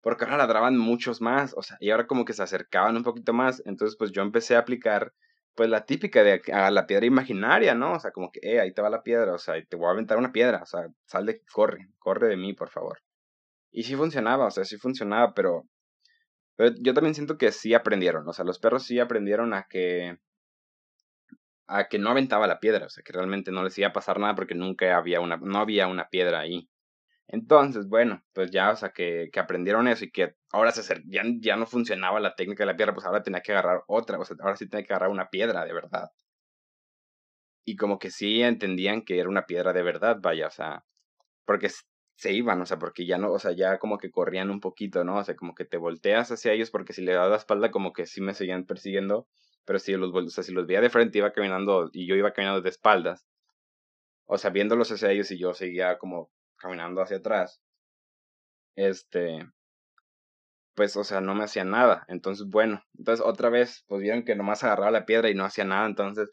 porque 0.00 0.24
ahora 0.24 0.36
ladraban 0.36 0.78
muchos 0.78 1.20
más, 1.20 1.54
o 1.56 1.62
sea, 1.62 1.76
y 1.80 1.90
ahora 1.90 2.06
como 2.06 2.24
que 2.24 2.34
se 2.34 2.44
acercaban 2.44 2.96
un 2.96 3.02
poquito 3.02 3.32
más, 3.32 3.60
entonces 3.66 3.96
pues 3.98 4.12
yo 4.12 4.22
empecé 4.22 4.54
a 4.54 4.60
aplicar 4.60 5.12
pues 5.56 5.68
la 5.68 5.84
típica 5.86 6.22
de 6.22 6.40
a 6.52 6.70
la 6.70 6.86
piedra 6.86 7.04
imaginaria, 7.04 7.74
¿no? 7.74 7.94
O 7.94 7.98
sea, 8.00 8.12
como 8.12 8.30
que, 8.30 8.38
eh, 8.44 8.60
ahí 8.60 8.72
te 8.72 8.80
va 8.80 8.90
la 8.90 9.02
piedra, 9.02 9.34
o 9.34 9.38
sea, 9.38 9.54
te 9.68 9.76
voy 9.76 9.88
a 9.88 9.90
aventar 9.90 10.18
una 10.18 10.30
piedra, 10.30 10.62
o 10.62 10.66
sea, 10.66 10.86
sal 11.06 11.26
de, 11.26 11.42
corre, 11.52 11.88
corre 11.98 12.28
de 12.28 12.36
mí, 12.36 12.54
por 12.54 12.70
favor. 12.70 13.00
Y 13.72 13.82
sí 13.82 13.96
funcionaba, 13.96 14.46
o 14.46 14.50
sea, 14.52 14.64
sí 14.64 14.76
funcionaba, 14.78 15.34
pero, 15.34 15.64
pero 16.56 16.76
yo 16.80 16.94
también 16.94 17.14
siento 17.14 17.38
que 17.38 17.50
sí 17.50 17.74
aprendieron, 17.74 18.28
o 18.28 18.32
sea, 18.32 18.44
los 18.44 18.60
perros 18.60 18.84
sí 18.84 19.00
aprendieron 19.00 19.52
a 19.52 19.66
que 19.68 20.18
a 21.66 21.88
que 21.88 21.98
no 21.98 22.10
aventaba 22.10 22.46
la 22.46 22.60
piedra, 22.60 22.86
o 22.86 22.90
sea, 22.90 23.02
que 23.02 23.12
realmente 23.12 23.50
no 23.50 23.62
les 23.64 23.76
iba 23.78 23.88
a 23.88 23.92
pasar 23.92 24.18
nada 24.20 24.34
porque 24.34 24.54
nunca 24.54 24.96
había 24.96 25.20
una, 25.20 25.36
no 25.38 25.58
había 25.58 25.86
una 25.88 26.08
piedra 26.08 26.40
ahí. 26.40 26.68
Entonces, 27.28 27.88
bueno, 27.88 28.22
pues 28.34 28.50
ya, 28.50 28.70
o 28.70 28.76
sea, 28.76 28.90
que, 28.90 29.30
que 29.32 29.40
aprendieron 29.40 29.88
eso 29.88 30.04
y 30.04 30.10
que 30.10 30.36
ahora 30.52 30.72
se 30.72 31.02
ya, 31.06 31.22
ya 31.40 31.56
no 31.56 31.66
funcionaba 31.66 32.20
la 32.20 32.34
técnica 32.34 32.64
de 32.64 32.66
la 32.72 32.76
piedra, 32.76 32.94
pues 32.94 33.06
ahora 33.06 33.22
tenía 33.22 33.40
que 33.40 33.52
agarrar 33.52 33.82
otra, 33.88 34.18
o 34.18 34.24
sea, 34.24 34.36
ahora 34.40 34.56
sí 34.56 34.68
tenía 34.68 34.86
que 34.86 34.92
agarrar 34.92 35.10
una 35.10 35.30
piedra 35.30 35.64
de 35.64 35.72
verdad. 35.72 36.10
Y 37.66 37.76
como 37.76 37.98
que 37.98 38.10
sí 38.10 38.42
entendían 38.42 39.02
que 39.02 39.18
era 39.18 39.28
una 39.28 39.46
piedra 39.46 39.72
de 39.72 39.82
verdad, 39.82 40.18
vaya, 40.20 40.46
o 40.48 40.50
sea, 40.50 40.84
porque 41.46 41.70
se 42.16 42.32
iban, 42.32 42.60
o 42.60 42.66
sea, 42.66 42.78
porque 42.78 43.06
ya 43.06 43.18
no, 43.18 43.32
o 43.32 43.38
sea, 43.38 43.52
ya 43.52 43.78
como 43.78 43.98
que 43.98 44.10
corrían 44.10 44.50
un 44.50 44.60
poquito, 44.60 45.04
¿no? 45.04 45.16
O 45.18 45.24
sea, 45.24 45.36
como 45.36 45.54
que 45.54 45.64
te 45.64 45.78
volteas 45.78 46.30
hacia 46.30 46.52
ellos 46.52 46.70
porque 46.70 46.92
si 46.92 47.02
le 47.02 47.12
das 47.14 47.30
la 47.30 47.36
espalda 47.36 47.70
como 47.70 47.92
que 47.92 48.06
sí 48.06 48.20
me 48.20 48.34
seguían 48.34 48.64
persiguiendo 48.66 49.26
pero 49.64 49.78
si 49.78 49.92
los, 49.94 50.12
o 50.14 50.28
sea, 50.28 50.44
si 50.44 50.52
los 50.52 50.66
veía 50.66 50.80
de 50.80 50.90
frente, 50.90 51.18
iba 51.18 51.32
caminando 51.32 51.90
y 51.92 52.06
yo 52.06 52.14
iba 52.16 52.32
caminando 52.32 52.60
de 52.62 52.70
espaldas. 52.70 53.26
O 54.26 54.38
sea, 54.38 54.50
viéndolos 54.50 54.90
hacia 54.90 55.10
ellos 55.10 55.30
y 55.30 55.38
yo 55.38 55.54
seguía 55.54 55.98
como 55.98 56.30
caminando 56.56 57.02
hacia 57.02 57.18
atrás. 57.18 57.60
Este. 58.76 59.46
Pues, 60.74 60.96
o 60.96 61.04
sea, 61.04 61.20
no 61.20 61.34
me 61.34 61.44
hacía 61.44 61.64
nada. 61.64 62.04
Entonces, 62.08 62.46
bueno. 62.48 62.82
Entonces, 62.98 63.24
otra 63.24 63.48
vez, 63.48 63.84
pues 63.88 64.02
vieron 64.02 64.24
que 64.24 64.34
nomás 64.34 64.64
agarraba 64.64 64.90
la 64.90 65.06
piedra 65.06 65.30
y 65.30 65.34
no 65.34 65.44
hacía 65.44 65.64
nada. 65.64 65.86
Entonces, 65.86 66.30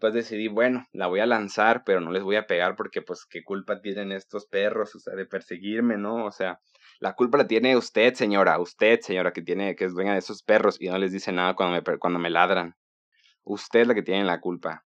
pues 0.00 0.14
decidí, 0.14 0.48
bueno, 0.48 0.86
la 0.92 1.08
voy 1.08 1.20
a 1.20 1.26
lanzar, 1.26 1.82
pero 1.84 2.00
no 2.00 2.12
les 2.12 2.22
voy 2.22 2.36
a 2.36 2.46
pegar 2.46 2.76
porque, 2.76 3.02
pues, 3.02 3.26
qué 3.26 3.42
culpa 3.44 3.80
tienen 3.80 4.12
estos 4.12 4.46
perros, 4.46 4.94
o 4.94 5.00
sea, 5.00 5.14
de 5.14 5.26
perseguirme, 5.26 5.96
¿no? 5.96 6.24
O 6.26 6.30
sea, 6.32 6.60
la 7.00 7.14
culpa 7.14 7.38
la 7.38 7.46
tiene 7.46 7.76
usted, 7.76 8.14
señora, 8.14 8.58
usted, 8.58 9.00
señora, 9.00 9.32
que 9.32 9.42
tiene, 9.42 9.76
que 9.76 9.84
es 9.84 9.94
dueña 9.94 10.12
de 10.12 10.18
esos 10.18 10.42
perros 10.42 10.80
y 10.80 10.88
no 10.88 10.98
les 10.98 11.12
dice 11.12 11.32
nada 11.32 11.54
cuando 11.54 11.80
me, 11.80 11.98
cuando 11.98 12.18
me 12.18 12.30
ladran. 12.30 12.76
Usted 13.44 13.80
es 13.80 13.88
la 13.88 13.94
que 13.94 14.02
tiene 14.02 14.24
la 14.24 14.40
culpa. 14.40 14.84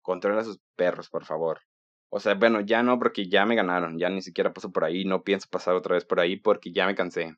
Controla 0.00 0.40
a 0.40 0.44
sus 0.44 0.60
perros, 0.76 1.10
por 1.10 1.24
favor. 1.24 1.60
O 2.08 2.20
sea, 2.20 2.34
bueno, 2.34 2.60
ya 2.60 2.82
no, 2.82 2.98
porque 2.98 3.28
ya 3.28 3.46
me 3.46 3.54
ganaron, 3.54 3.98
ya 3.98 4.08
ni 4.08 4.22
siquiera 4.22 4.52
paso 4.52 4.72
por 4.72 4.84
ahí, 4.84 5.04
no 5.04 5.22
pienso 5.22 5.48
pasar 5.50 5.74
otra 5.74 5.94
vez 5.94 6.04
por 6.04 6.20
ahí 6.20 6.36
porque 6.36 6.72
ya 6.72 6.86
me 6.86 6.94
cansé. 6.94 7.36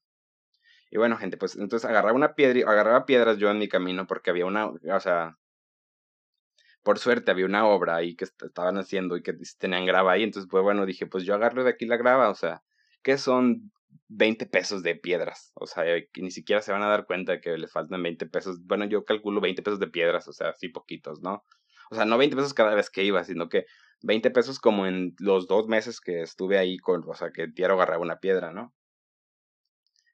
Y 0.90 0.98
bueno, 0.98 1.16
gente, 1.16 1.36
pues 1.38 1.56
entonces 1.56 1.88
agarraba 1.88 2.14
una 2.14 2.34
piedra, 2.34 2.70
agarraba 2.70 3.06
piedras 3.06 3.38
yo 3.38 3.50
en 3.50 3.58
mi 3.58 3.68
camino 3.68 4.06
porque 4.06 4.30
había 4.30 4.46
una, 4.46 4.66
o 4.66 5.00
sea, 5.00 5.38
por 6.82 6.98
suerte 6.98 7.30
había 7.30 7.46
una 7.46 7.66
obra 7.66 7.96
ahí 7.96 8.14
que 8.14 8.24
estaban 8.24 8.76
haciendo 8.76 9.16
y 9.16 9.22
que 9.22 9.34
tenían 9.58 9.86
grava 9.86 10.12
ahí, 10.12 10.22
entonces 10.22 10.48
pues 10.50 10.62
bueno, 10.62 10.84
dije, 10.84 11.06
pues 11.06 11.24
yo 11.24 11.34
agarro 11.34 11.64
de 11.64 11.70
aquí 11.70 11.86
la 11.86 11.96
grava, 11.96 12.28
o 12.28 12.34
sea, 12.34 12.62
¿qué 13.02 13.18
son 13.18 13.72
20 14.14 14.46
pesos 14.46 14.82
de 14.82 14.94
piedras. 14.94 15.52
O 15.54 15.66
sea, 15.66 15.84
que 15.84 16.22
ni 16.22 16.30
siquiera 16.30 16.60
se 16.62 16.72
van 16.72 16.82
a 16.82 16.88
dar 16.88 17.06
cuenta 17.06 17.40
que 17.40 17.56
les 17.56 17.72
faltan 17.72 18.02
20 18.02 18.26
pesos. 18.26 18.58
Bueno, 18.64 18.84
yo 18.84 19.04
calculo 19.04 19.40
20 19.40 19.62
pesos 19.62 19.80
de 19.80 19.88
piedras, 19.88 20.28
o 20.28 20.32
sea, 20.32 20.50
así 20.50 20.68
poquitos, 20.68 21.20
¿no? 21.22 21.44
O 21.90 21.94
sea, 21.94 22.04
no 22.04 22.18
20 22.18 22.36
pesos 22.36 22.54
cada 22.54 22.74
vez 22.74 22.90
que 22.90 23.04
iba, 23.04 23.24
sino 23.24 23.48
que 23.48 23.66
20 24.02 24.30
pesos 24.30 24.58
como 24.58 24.86
en 24.86 25.14
los 25.18 25.46
dos 25.46 25.66
meses 25.68 26.00
que 26.00 26.22
estuve 26.22 26.58
ahí 26.58 26.78
con, 26.78 27.04
o 27.08 27.14
sea, 27.14 27.30
que 27.32 27.46
diario 27.48 27.76
agarraba 27.76 28.02
una 28.02 28.18
piedra, 28.18 28.52
¿no? 28.52 28.74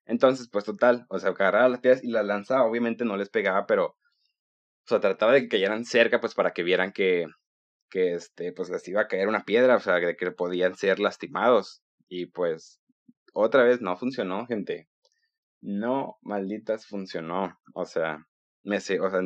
Entonces, 0.06 0.48
pues 0.50 0.64
total, 0.64 1.06
o 1.10 1.18
sea, 1.18 1.30
agarraba 1.30 1.68
las 1.68 1.80
piedras 1.80 2.02
y 2.02 2.08
las 2.10 2.24
lanzaba, 2.24 2.64
obviamente 2.64 3.04
no 3.04 3.16
les 3.16 3.28
pegaba, 3.30 3.66
pero, 3.66 3.86
o 3.86 4.86
sea, 4.86 5.00
trataba 5.00 5.32
de 5.32 5.42
que 5.42 5.48
cayeran 5.48 5.84
cerca, 5.84 6.20
pues 6.20 6.34
para 6.34 6.52
que 6.52 6.62
vieran 6.62 6.92
que, 6.92 7.26
que 7.90 8.14
este, 8.14 8.52
pues 8.52 8.70
les 8.70 8.86
iba 8.88 9.02
a 9.02 9.08
caer 9.08 9.28
una 9.28 9.44
piedra, 9.44 9.76
o 9.76 9.80
sea, 9.80 9.96
de 9.96 10.16
que 10.16 10.30
podían 10.32 10.76
ser 10.76 10.98
lastimados. 11.00 11.82
Y 12.08 12.26
pues 12.26 12.80
otra 13.38 13.64
vez 13.64 13.80
no 13.80 13.96
funcionó, 13.96 14.46
gente. 14.46 14.88
No, 15.60 16.18
malditas 16.22 16.86
funcionó. 16.86 17.58
O 17.74 17.84
sea, 17.84 18.26
me 18.62 18.80
sé, 18.80 19.00
o 19.00 19.10
sea, 19.10 19.20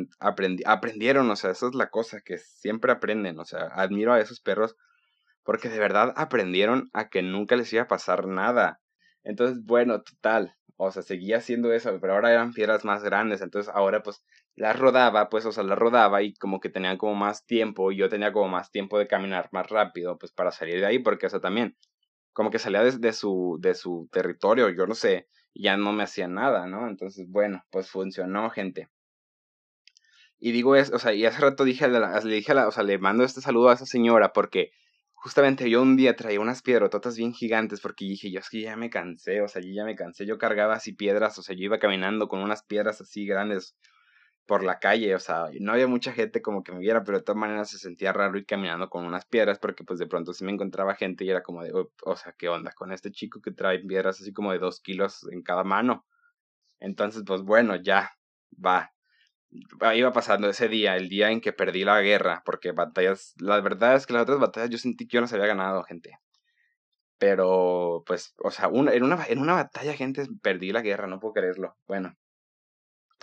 aprendieron, 0.65 1.29
o 1.29 1.35
sea, 1.35 1.51
eso 1.51 1.67
es 1.67 1.75
la 1.75 1.89
cosa, 1.89 2.21
que 2.21 2.37
siempre 2.37 2.91
aprenden. 2.91 3.39
O 3.39 3.45
sea, 3.45 3.67
admiro 3.73 4.13
a 4.13 4.19
esos 4.19 4.39
perros 4.41 4.75
porque 5.43 5.69
de 5.69 5.79
verdad 5.79 6.13
aprendieron 6.15 6.89
a 6.93 7.09
que 7.09 7.21
nunca 7.21 7.55
les 7.55 7.71
iba 7.73 7.83
a 7.83 7.87
pasar 7.87 8.27
nada. 8.27 8.81
Entonces, 9.23 9.63
bueno, 9.65 10.01
total. 10.01 10.55
O 10.77 10.91
sea, 10.91 11.03
seguía 11.03 11.37
haciendo 11.37 11.71
eso, 11.73 11.97
pero 12.01 12.13
ahora 12.13 12.31
eran 12.31 12.53
piedras 12.53 12.85
más 12.85 13.03
grandes. 13.03 13.41
Entonces, 13.41 13.71
ahora 13.73 14.03
pues 14.03 14.23
las 14.55 14.77
rodaba, 14.77 15.29
pues, 15.29 15.45
o 15.45 15.51
sea, 15.51 15.63
las 15.63 15.77
rodaba 15.77 16.21
y 16.23 16.33
como 16.35 16.59
que 16.59 16.69
tenían 16.69 16.97
como 16.97 17.15
más 17.15 17.45
tiempo. 17.45 17.91
Y 17.91 17.97
yo 17.97 18.09
tenía 18.09 18.33
como 18.33 18.47
más 18.47 18.71
tiempo 18.71 18.97
de 18.97 19.07
caminar 19.07 19.49
más 19.51 19.67
rápido, 19.69 20.17
pues, 20.17 20.31
para 20.31 20.51
salir 20.51 20.79
de 20.79 20.85
ahí, 20.85 20.99
porque, 20.99 21.27
o 21.27 21.29
sea, 21.29 21.39
también 21.39 21.75
como 22.33 22.49
que 22.51 22.59
salía 22.59 22.83
de, 22.83 23.13
su, 23.13 23.57
de 23.61 23.75
su 23.75 24.09
territorio, 24.11 24.69
yo 24.69 24.87
no 24.87 24.95
sé, 24.95 25.27
ya 25.53 25.77
no 25.77 25.93
me 25.93 26.03
hacía 26.03 26.27
nada, 26.27 26.67
¿no? 26.67 26.87
Entonces, 26.87 27.27
bueno, 27.29 27.63
pues 27.71 27.89
funcionó, 27.89 28.49
gente. 28.49 28.89
Y 30.39 30.51
digo 30.51 30.75
eso, 30.75 30.95
o 30.95 30.99
sea, 30.99 31.13
y 31.13 31.25
hace 31.25 31.39
rato 31.39 31.63
dije, 31.63 31.87
le 31.87 32.35
dije, 32.35 32.51
a 32.51 32.55
la, 32.55 32.67
o 32.67 32.71
sea, 32.71 32.83
le 32.83 32.97
mando 32.97 33.23
este 33.23 33.39
saludo 33.39 33.69
a 33.69 33.75
esa 33.75 33.85
señora 33.85 34.33
porque 34.33 34.71
justamente 35.13 35.69
yo 35.69 35.81
un 35.81 35.95
día 35.95 36.17
traía 36.17 36.41
unas 36.41 36.61
piedrototas 36.61 37.15
bien 37.15 37.33
gigantes 37.33 37.79
porque 37.79 38.03
dije, 38.05 38.29
yo 38.29 38.39
es 38.41 38.49
que 38.49 38.61
ya 38.61 38.75
me 38.75 38.89
cansé, 38.89 39.41
o 39.41 39.47
sea, 39.47 39.61
yo 39.61 39.69
ya 39.73 39.85
me 39.85 39.95
cansé, 39.95 40.25
yo 40.25 40.37
cargaba 40.37 40.73
así 40.73 40.91
piedras, 40.93 41.39
o 41.39 41.43
sea, 41.43 41.55
yo 41.55 41.63
iba 41.63 41.79
caminando 41.79 42.27
con 42.27 42.41
unas 42.41 42.63
piedras 42.63 42.99
así 42.99 43.25
grandes 43.25 43.77
por 44.45 44.63
la 44.63 44.79
calle, 44.79 45.15
o 45.15 45.19
sea, 45.19 45.45
no 45.59 45.71
había 45.73 45.87
mucha 45.87 46.11
gente 46.11 46.41
como 46.41 46.63
que 46.63 46.73
me 46.73 46.79
viera, 46.79 47.03
pero 47.03 47.17
de 47.17 47.23
todas 47.23 47.39
maneras 47.39 47.69
se 47.69 47.77
sentía 47.77 48.11
raro 48.11 48.37
ir 48.37 48.45
caminando 48.45 48.89
con 48.89 49.05
unas 49.05 49.25
piedras 49.25 49.57
porque 49.59 49.83
pues 49.83 49.99
de 49.99 50.07
pronto 50.07 50.33
sí 50.33 50.43
me 50.43 50.51
encontraba 50.51 50.95
gente 50.95 51.23
y 51.23 51.29
era 51.29 51.43
como 51.43 51.63
de, 51.63 51.71
o 51.73 52.15
sea, 52.15 52.33
¿qué 52.37 52.49
onda 52.49 52.71
con 52.73 52.91
este 52.91 53.11
chico 53.11 53.41
que 53.41 53.51
trae 53.51 53.79
piedras 53.79 54.19
así 54.21 54.33
como 54.33 54.51
de 54.51 54.59
dos 54.59 54.81
kilos 54.81 55.25
en 55.31 55.43
cada 55.43 55.63
mano? 55.63 56.05
Entonces, 56.79 57.23
pues 57.25 57.41
bueno, 57.43 57.77
ya, 57.77 58.11
va. 58.53 58.93
Iba 59.95 60.11
pasando 60.11 60.49
ese 60.49 60.67
día, 60.67 60.97
el 60.97 61.09
día 61.09 61.29
en 61.31 61.39
que 61.39 61.53
perdí 61.53 61.83
la 61.85 62.01
guerra, 62.01 62.41
porque 62.45 62.71
batallas, 62.71 63.35
la 63.39 63.61
verdad 63.61 63.95
es 63.95 64.05
que 64.07 64.13
las 64.13 64.23
otras 64.23 64.39
batallas 64.39 64.69
yo 64.69 64.77
sentí 64.77 65.07
que 65.07 65.15
yo 65.15 65.21
las 65.21 65.31
había 65.33 65.45
ganado, 65.47 65.83
gente. 65.83 66.17
Pero, 67.19 68.03
pues, 68.05 68.33
o 68.43 68.51
sea, 68.51 68.65
en, 68.65 69.03
una, 69.03 69.25
en 69.25 69.39
una 69.39 69.53
batalla, 69.53 69.93
gente, 69.93 70.27
perdí 70.41 70.71
la 70.71 70.81
guerra, 70.81 71.07
no 71.07 71.19
puedo 71.19 71.33
creerlo. 71.35 71.77
Bueno, 71.87 72.15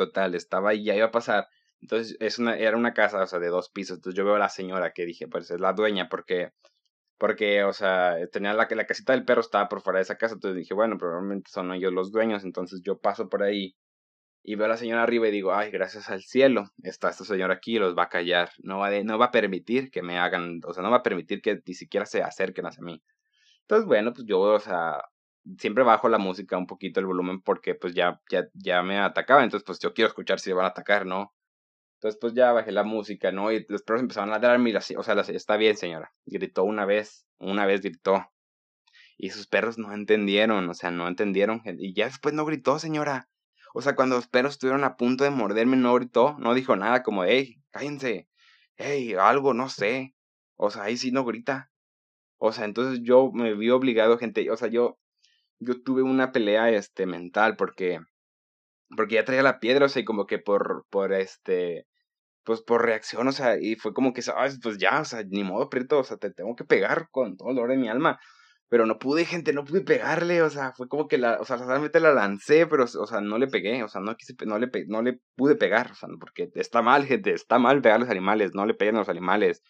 Total, 0.00 0.34
estaba 0.34 0.70
ahí, 0.70 0.82
ya 0.82 0.96
iba 0.96 1.06
a 1.06 1.10
pasar. 1.10 1.48
Entonces, 1.82 2.16
es 2.20 2.38
era 2.38 2.74
una 2.74 2.94
casa, 2.94 3.22
o 3.22 3.26
sea, 3.26 3.38
de 3.38 3.48
dos 3.48 3.68
pisos. 3.68 3.98
Entonces 3.98 4.16
yo 4.16 4.24
veo 4.24 4.36
a 4.36 4.38
la 4.38 4.48
señora 4.48 4.92
que 4.94 5.04
dije, 5.04 5.28
pues 5.28 5.50
es 5.50 5.60
la 5.60 5.74
dueña, 5.74 6.08
porque, 6.08 6.52
porque, 7.18 7.64
o 7.64 7.74
sea, 7.74 8.16
tenía 8.32 8.54
la, 8.54 8.66
la 8.70 8.86
casita 8.86 9.12
del 9.12 9.26
perro 9.26 9.42
estaba 9.42 9.68
por 9.68 9.82
fuera 9.82 9.98
de 9.98 10.04
esa 10.04 10.16
casa. 10.16 10.36
Entonces 10.36 10.56
dije, 10.56 10.72
bueno, 10.72 10.96
probablemente 10.96 11.50
son 11.50 11.70
ellos 11.74 11.92
los 11.92 12.12
dueños. 12.12 12.44
Entonces 12.44 12.80
yo 12.82 12.98
paso 12.98 13.28
por 13.28 13.42
ahí 13.42 13.76
y 14.42 14.54
veo 14.54 14.64
a 14.66 14.68
la 14.70 14.78
señora 14.78 15.02
arriba 15.02 15.28
y 15.28 15.32
digo, 15.32 15.52
ay, 15.54 15.70
gracias 15.70 16.08
al 16.08 16.22
cielo, 16.22 16.64
está 16.82 17.10
esta 17.10 17.24
señora 17.24 17.54
aquí, 17.54 17.78
los 17.78 17.94
va 17.94 18.04
a 18.04 18.08
callar. 18.08 18.50
No 18.62 18.78
va, 18.78 18.88
de, 18.88 19.04
no 19.04 19.18
va 19.18 19.26
a 19.26 19.30
permitir 19.32 19.90
que 19.90 20.02
me 20.02 20.18
hagan, 20.18 20.60
o 20.64 20.72
sea, 20.72 20.82
no 20.82 20.90
va 20.90 20.98
a 20.98 21.02
permitir 21.02 21.42
que 21.42 21.60
ni 21.66 21.74
siquiera 21.74 22.06
se 22.06 22.22
acerquen 22.22 22.64
hacia 22.66 22.82
mí. 22.82 23.02
Entonces, 23.62 23.86
bueno, 23.86 24.14
pues 24.14 24.24
yo, 24.26 24.40
o 24.40 24.60
sea, 24.60 25.02
siempre 25.58 25.84
bajo 25.84 26.08
la 26.08 26.18
música 26.18 26.56
un 26.56 26.66
poquito 26.66 27.00
el 27.00 27.06
volumen 27.06 27.40
porque 27.42 27.74
pues 27.74 27.94
ya, 27.94 28.20
ya, 28.30 28.48
ya 28.54 28.82
me 28.82 28.98
atacaba, 28.98 29.42
entonces 29.44 29.64
pues 29.66 29.78
yo 29.78 29.94
quiero 29.94 30.08
escuchar 30.08 30.40
si 30.40 30.52
van 30.52 30.66
a 30.66 30.68
atacar, 30.68 31.06
¿no? 31.06 31.34
Entonces, 32.00 32.18
pues 32.18 32.32
ya 32.32 32.50
bajé 32.52 32.72
la 32.72 32.82
música, 32.82 33.30
¿no? 33.30 33.52
Y 33.52 33.66
los 33.68 33.82
perros 33.82 34.00
empezaron 34.00 34.30
a 34.30 34.32
ladrarme 34.38 34.70
y 34.70 34.72
la, 34.72 34.80
o 34.96 35.02
sea, 35.02 35.20
está 35.20 35.58
bien, 35.58 35.76
señora. 35.76 36.14
Gritó 36.24 36.64
una 36.64 36.86
vez, 36.86 37.26
una 37.38 37.66
vez 37.66 37.82
gritó. 37.82 38.26
Y 39.18 39.28
sus 39.30 39.46
perros 39.46 39.76
no 39.76 39.92
entendieron, 39.92 40.66
o 40.70 40.72
sea, 40.72 40.90
no 40.90 41.06
entendieron. 41.08 41.60
Y 41.78 41.92
ya 41.92 42.06
después 42.06 42.34
no 42.34 42.46
gritó, 42.46 42.78
señora. 42.78 43.28
O 43.74 43.82
sea, 43.82 43.96
cuando 43.96 44.16
los 44.16 44.28
perros 44.28 44.52
estuvieron 44.52 44.82
a 44.84 44.96
punto 44.96 45.24
de 45.24 45.30
morderme, 45.30 45.76
no 45.76 45.94
gritó, 45.94 46.36
no 46.38 46.54
dijo 46.54 46.74
nada 46.74 47.02
como, 47.02 47.24
hey, 47.24 47.62
cállense, 47.70 48.30
hey, 48.76 49.14
algo, 49.20 49.52
no 49.52 49.68
sé. 49.68 50.14
O 50.56 50.70
sea, 50.70 50.84
ahí 50.84 50.96
sí 50.96 51.12
no 51.12 51.26
grita. 51.26 51.70
O 52.38 52.52
sea, 52.52 52.64
entonces 52.64 53.00
yo 53.02 53.30
me 53.30 53.52
vi 53.54 53.68
obligado, 53.68 54.16
gente, 54.16 54.50
o 54.50 54.56
sea, 54.56 54.68
yo, 54.68 54.98
yo 55.60 55.82
tuve 55.82 56.02
una 56.02 56.32
pelea, 56.32 56.70
este, 56.70 57.06
mental, 57.06 57.56
porque, 57.56 58.00
porque 58.96 59.16
ya 59.16 59.24
traía 59.24 59.42
la 59.42 59.60
piedra, 59.60 59.86
o 59.86 59.88
sea, 59.88 60.02
y 60.02 60.04
como 60.04 60.26
que 60.26 60.38
por, 60.38 60.86
por, 60.90 61.12
este, 61.12 61.86
pues 62.44 62.62
por 62.62 62.84
reacción, 62.84 63.28
o 63.28 63.32
sea, 63.32 63.58
y 63.60 63.76
fue 63.76 63.94
como 63.94 64.12
que, 64.12 64.22
¿sabes? 64.22 64.58
Pues 64.62 64.78
ya, 64.78 65.00
o 65.00 65.04
sea, 65.04 65.22
ni 65.28 65.44
modo, 65.44 65.70
Prieto, 65.70 65.98
o 66.00 66.04
sea, 66.04 66.16
te 66.16 66.32
tengo 66.32 66.56
que 66.56 66.64
pegar 66.64 67.08
con 67.10 67.36
todo 67.36 67.50
el 67.50 67.56
dolor 67.56 67.70
de 67.70 67.76
mi 67.76 67.88
alma. 67.88 68.18
Pero 68.68 68.86
no 68.86 68.98
pude, 69.00 69.24
gente, 69.24 69.52
no 69.52 69.64
pude 69.64 69.80
pegarle, 69.82 70.42
o 70.42 70.50
sea, 70.50 70.72
fue 70.72 70.88
como 70.88 71.08
que 71.08 71.18
la, 71.18 71.38
o 71.40 71.44
sea, 71.44 71.56
realmente 71.56 72.00
la 72.00 72.12
lancé, 72.14 72.66
pero, 72.68 72.84
o 72.84 73.06
sea, 73.06 73.20
no 73.20 73.36
le 73.38 73.48
pegué, 73.48 73.82
o 73.82 73.88
sea, 73.88 74.00
no 74.00 74.16
quise, 74.16 74.34
no 74.46 74.58
le, 74.58 74.70
no 74.86 75.02
le 75.02 75.20
pude 75.36 75.56
pegar, 75.56 75.90
o 75.92 75.94
sea, 75.96 76.08
porque 76.20 76.50
está 76.54 76.80
mal, 76.82 77.04
gente, 77.06 77.32
está 77.32 77.58
mal 77.58 77.82
pegar 77.82 77.96
a 77.96 78.00
los 78.00 78.10
animales, 78.10 78.54
no 78.54 78.66
le 78.66 78.74
peguen 78.74 78.96
a 78.96 79.00
los 79.00 79.08
animales. 79.08 79.62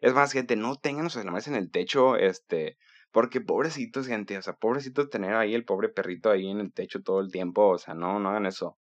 Es 0.00 0.14
más, 0.14 0.32
gente, 0.32 0.56
no 0.56 0.76
tengan 0.76 1.02
a 1.02 1.04
los 1.04 1.16
animales 1.16 1.46
en 1.48 1.54
el 1.54 1.70
techo, 1.70 2.16
este, 2.16 2.76
porque 3.12 3.40
pobrecitos, 3.40 4.06
gente, 4.06 4.38
o 4.38 4.42
sea, 4.42 4.54
pobrecitos 4.54 5.10
tener 5.10 5.34
ahí 5.34 5.54
el 5.54 5.64
pobre 5.64 5.88
perrito 5.88 6.30
ahí 6.30 6.48
en 6.48 6.60
el 6.60 6.72
techo 6.72 7.02
todo 7.02 7.20
el 7.20 7.30
tiempo, 7.32 7.68
o 7.68 7.78
sea, 7.78 7.94
no, 7.94 8.18
no 8.20 8.30
hagan 8.30 8.46
eso. 8.46 8.78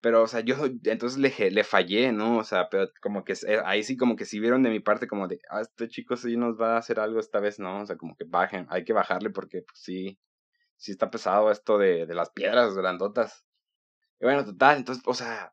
Pero, 0.00 0.22
o 0.22 0.28
sea, 0.28 0.40
yo 0.40 0.56
entonces 0.84 1.18
le, 1.18 1.50
le 1.50 1.64
fallé, 1.64 2.12
¿no? 2.12 2.38
O 2.38 2.44
sea, 2.44 2.68
pero 2.70 2.88
como 3.02 3.24
que 3.24 3.34
ahí 3.64 3.82
sí 3.82 3.96
como 3.96 4.16
que 4.16 4.24
sí 4.26 4.40
vieron 4.40 4.62
de 4.62 4.70
mi 4.70 4.80
parte 4.80 5.08
como 5.08 5.28
de, 5.28 5.40
ah, 5.50 5.62
este 5.62 5.88
chico 5.88 6.16
sí 6.16 6.36
nos 6.36 6.60
va 6.60 6.74
a 6.76 6.78
hacer 6.78 7.00
algo 7.00 7.20
esta 7.20 7.40
vez, 7.40 7.58
¿no? 7.58 7.80
O 7.82 7.86
sea, 7.86 7.96
como 7.96 8.16
que 8.16 8.24
bajen, 8.24 8.66
hay 8.70 8.84
que 8.84 8.92
bajarle 8.92 9.30
porque 9.30 9.62
pues, 9.62 9.80
sí, 9.80 10.18
sí 10.76 10.92
está 10.92 11.10
pesado 11.10 11.50
esto 11.50 11.78
de, 11.78 12.06
de 12.06 12.14
las 12.14 12.30
piedras 12.30 12.74
grandotas. 12.74 13.44
Y 14.20 14.24
bueno, 14.26 14.44
total, 14.44 14.78
entonces, 14.78 15.04
o 15.06 15.14
sea, 15.14 15.52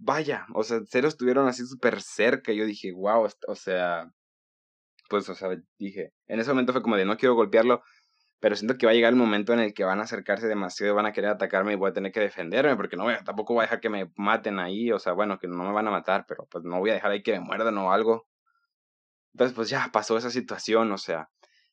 vaya, 0.00 0.46
o 0.54 0.62
sea, 0.64 0.80
cero 0.86 1.08
estuvieron 1.08 1.48
así 1.48 1.66
súper 1.66 2.02
cerca. 2.02 2.52
Yo 2.52 2.64
dije, 2.66 2.92
wow, 2.92 3.28
o 3.48 3.54
sea, 3.54 4.12
pues, 5.10 5.28
o 5.28 5.34
sea, 5.34 5.50
dije, 5.78 6.12
en 6.28 6.40
ese 6.40 6.50
momento 6.50 6.72
fue 6.72 6.82
como 6.82 6.96
de, 6.96 7.04
no 7.04 7.18
quiero 7.18 7.34
golpearlo, 7.34 7.82
pero 8.40 8.56
siento 8.56 8.78
que 8.78 8.86
va 8.86 8.92
a 8.92 8.94
llegar 8.94 9.12
el 9.12 9.18
momento 9.18 9.52
en 9.52 9.60
el 9.60 9.74
que 9.74 9.84
van 9.84 10.00
a 10.00 10.04
acercarse 10.04 10.46
demasiado 10.48 10.92
y 10.92 10.96
van 10.96 11.06
a 11.06 11.12
querer 11.12 11.30
atacarme 11.30 11.74
y 11.74 11.76
voy 11.76 11.90
a 11.90 11.92
tener 11.92 12.12
que 12.12 12.20
defenderme, 12.20 12.76
porque 12.76 12.96
no 12.96 13.06
tampoco 13.24 13.54
voy 13.54 13.62
a 13.62 13.64
dejar 13.64 13.80
que 13.80 13.90
me 13.90 14.10
maten 14.16 14.58
ahí, 14.60 14.92
o 14.92 14.98
sea, 14.98 15.12
bueno, 15.12 15.38
que 15.38 15.48
no 15.48 15.64
me 15.64 15.72
van 15.72 15.88
a 15.88 15.90
matar, 15.90 16.24
pero 16.26 16.46
pues 16.50 16.64
no 16.64 16.78
voy 16.78 16.90
a 16.90 16.94
dejar 16.94 17.10
ahí 17.10 17.22
que 17.22 17.32
me 17.32 17.40
muerdan 17.40 17.76
o 17.78 17.92
algo. 17.92 18.26
Entonces, 19.34 19.54
pues 19.54 19.68
ya 19.68 19.90
pasó 19.92 20.16
esa 20.16 20.30
situación, 20.30 20.92
o 20.92 20.98
sea, 20.98 21.28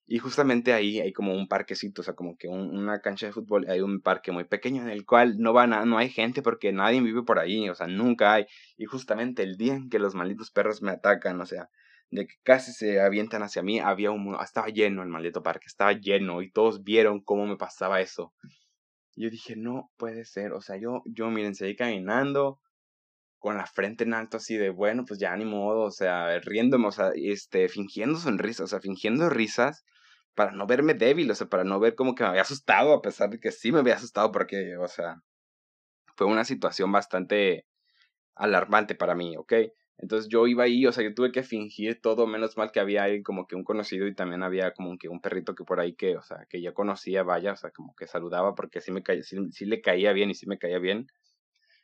y 0.05 0.19
justamente 0.19 0.73
ahí 0.73 0.99
hay 0.99 1.13
como 1.13 1.33
un 1.33 1.47
parquecito, 1.47 2.01
o 2.01 2.03
sea, 2.03 2.15
como 2.15 2.37
que 2.37 2.47
una 2.47 3.01
cancha 3.01 3.27
de 3.27 3.33
fútbol, 3.33 3.65
hay 3.69 3.81
un 3.81 4.01
parque 4.01 4.31
muy 4.31 4.45
pequeño 4.45 4.81
en 4.81 4.89
el 4.89 5.05
cual 5.05 5.37
no 5.37 5.53
van 5.53 5.73
a, 5.73 5.85
no 5.85 5.97
hay 5.97 6.09
gente 6.09 6.41
porque 6.41 6.71
nadie 6.71 7.01
vive 7.01 7.23
por 7.23 7.39
ahí, 7.39 7.69
o 7.69 7.75
sea, 7.75 7.87
nunca 7.87 8.33
hay. 8.33 8.45
Y 8.77 8.85
justamente 8.85 9.43
el 9.43 9.57
día 9.57 9.75
en 9.75 9.89
que 9.89 9.99
los 9.99 10.15
malditos 10.15 10.51
perros 10.51 10.81
me 10.81 10.91
atacan, 10.91 11.39
o 11.41 11.45
sea, 11.45 11.69
de 12.09 12.27
que 12.27 12.35
casi 12.43 12.71
se 12.71 13.01
avientan 13.01 13.43
hacia 13.43 13.61
mí, 13.61 13.79
había 13.79 14.11
un... 14.11 14.35
Estaba 14.41 14.67
lleno 14.67 15.03
el 15.03 15.09
maldito 15.09 15.43
parque, 15.43 15.65
estaba 15.67 15.93
lleno 15.93 16.41
y 16.41 16.51
todos 16.51 16.83
vieron 16.83 17.21
cómo 17.21 17.45
me 17.45 17.57
pasaba 17.57 18.01
eso. 18.01 18.33
Yo 19.15 19.29
dije, 19.29 19.55
no 19.55 19.91
puede 19.97 20.25
ser, 20.25 20.53
o 20.53 20.61
sea, 20.61 20.77
yo, 20.77 21.01
yo 21.05 21.29
miren, 21.29 21.55
seguí 21.55 21.75
caminando 21.75 22.59
con 23.39 23.57
la 23.57 23.65
frente 23.65 24.03
en 24.03 24.13
alto 24.13 24.37
así 24.37 24.57
de, 24.57 24.69
bueno, 24.69 25.05
pues 25.05 25.19
ya 25.19 25.35
ni 25.35 25.45
modo, 25.45 25.81
o 25.81 25.91
sea, 25.91 26.39
riéndome, 26.39 26.87
o 26.87 26.91
sea, 26.91 27.11
este, 27.15 27.67
fingiendo 27.69 28.19
sonrisas, 28.19 28.65
o 28.65 28.67
sea, 28.67 28.79
fingiendo 28.79 29.29
risas 29.29 29.85
para 30.35 30.51
no 30.51 30.67
verme 30.67 30.93
débil, 30.93 31.31
o 31.31 31.35
sea, 31.35 31.47
para 31.47 31.63
no 31.63 31.79
ver 31.79 31.95
como 31.95 32.13
que 32.13 32.23
me 32.23 32.29
había 32.29 32.41
asustado, 32.43 32.93
a 32.93 33.01
pesar 33.01 33.29
de 33.29 33.39
que 33.39 33.51
sí 33.51 33.71
me 33.71 33.79
había 33.79 33.95
asustado, 33.95 34.31
porque, 34.31 34.77
o 34.77 34.87
sea, 34.87 35.21
fue 36.15 36.27
una 36.27 36.45
situación 36.45 36.91
bastante 36.91 37.65
alarmante 38.35 38.95
para 38.95 39.15
mí, 39.15 39.35
¿ok? 39.37 39.53
Entonces 39.99 40.29
yo 40.29 40.45
iba 40.47 40.63
ahí, 40.63 40.85
o 40.85 40.91
sea, 40.91 41.03
yo 41.03 41.13
tuve 41.15 41.31
que 41.31 41.43
fingir 41.43 41.99
todo, 42.01 42.27
menos 42.27 42.55
mal 42.55 42.71
que 42.71 42.79
había 42.79 43.03
ahí 43.03 43.23
como 43.23 43.47
que 43.47 43.55
un 43.55 43.63
conocido 43.63 44.07
y 44.07 44.13
también 44.13 44.43
había 44.43 44.73
como 44.73 44.97
que 44.97 45.09
un 45.09 45.21
perrito 45.21 45.55
que 45.55 45.63
por 45.63 45.79
ahí 45.79 45.95
que, 45.95 46.17
o 46.17 46.21
sea, 46.21 46.45
que 46.49 46.61
ya 46.61 46.73
conocía, 46.73 47.23
vaya, 47.23 47.53
o 47.53 47.55
sea, 47.55 47.71
como 47.71 47.95
que 47.95 48.07
saludaba 48.07 48.53
porque 48.55 48.79
sí 48.81 48.91
me 48.91 49.01
caía, 49.03 49.23
sí, 49.23 49.65
le 49.65 49.81
caía 49.81 50.13
bien 50.13 50.29
y 50.29 50.35
sí 50.35 50.47
me 50.47 50.59
caía 50.59 50.79
bien. 50.79 51.07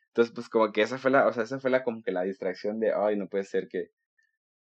Entonces, 0.10 0.34
pues 0.34 0.50
como 0.50 0.72
que 0.72 0.84
esa 0.84 0.98
fue 1.00 1.12
la, 1.12 1.28
o 1.28 1.34
sea, 1.34 1.44
esa 1.44 1.60
fue 1.60 1.72
la 1.72 1.84
como 1.84 2.04
que 2.04 2.12
la 2.12 2.24
distracción 2.24 2.80
de, 2.80 2.94
ay, 2.94 3.18
no 3.18 3.28
puede 3.30 3.46
ser 3.46 3.68
que 3.68 3.90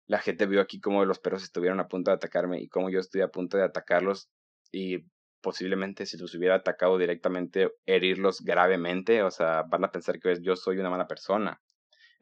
la 0.07 0.19
gente 0.19 0.45
vio 0.45 0.61
aquí 0.61 0.79
como 0.79 1.05
los 1.05 1.19
perros 1.19 1.43
estuvieron 1.43 1.79
a 1.79 1.87
punto 1.87 2.11
de 2.11 2.15
atacarme 2.15 2.61
y 2.61 2.69
como 2.69 2.89
yo 2.89 2.99
estoy 2.99 3.21
a 3.21 3.29
punto 3.29 3.57
de 3.57 3.63
atacarlos 3.63 4.29
y 4.71 5.05
posiblemente 5.41 6.05
si 6.05 6.17
los 6.17 6.33
hubiera 6.35 6.55
atacado 6.55 6.97
directamente 6.97 7.71
herirlos 7.85 8.41
gravemente, 8.41 9.23
o 9.23 9.31
sea, 9.31 9.63
van 9.63 9.83
a 9.83 9.91
pensar 9.91 10.19
que 10.19 10.41
yo 10.41 10.55
soy 10.55 10.77
una 10.77 10.89
mala 10.89 11.07
persona. 11.07 11.61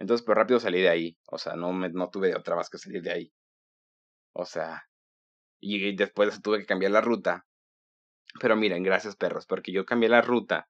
Entonces, 0.01 0.25
pues 0.25 0.35
rápido 0.35 0.59
salí 0.59 0.81
de 0.81 0.89
ahí. 0.89 1.17
O 1.27 1.37
sea, 1.37 1.55
no, 1.55 1.71
me, 1.73 1.89
no 1.89 2.09
tuve 2.09 2.35
otra 2.35 2.55
más 2.55 2.69
que 2.71 2.79
salir 2.79 3.03
de 3.03 3.11
ahí. 3.11 3.33
O 4.33 4.45
sea, 4.45 4.83
y 5.59 5.95
después 5.95 6.41
tuve 6.41 6.59
que 6.59 6.65
cambiar 6.65 6.91
la 6.91 7.01
ruta. 7.01 7.45
Pero 8.39 8.55
miren, 8.55 8.83
gracias 8.83 9.15
perros, 9.15 9.45
porque 9.45 9.71
yo 9.71 9.85
cambié 9.85 10.09
la 10.09 10.21
ruta. 10.21 10.69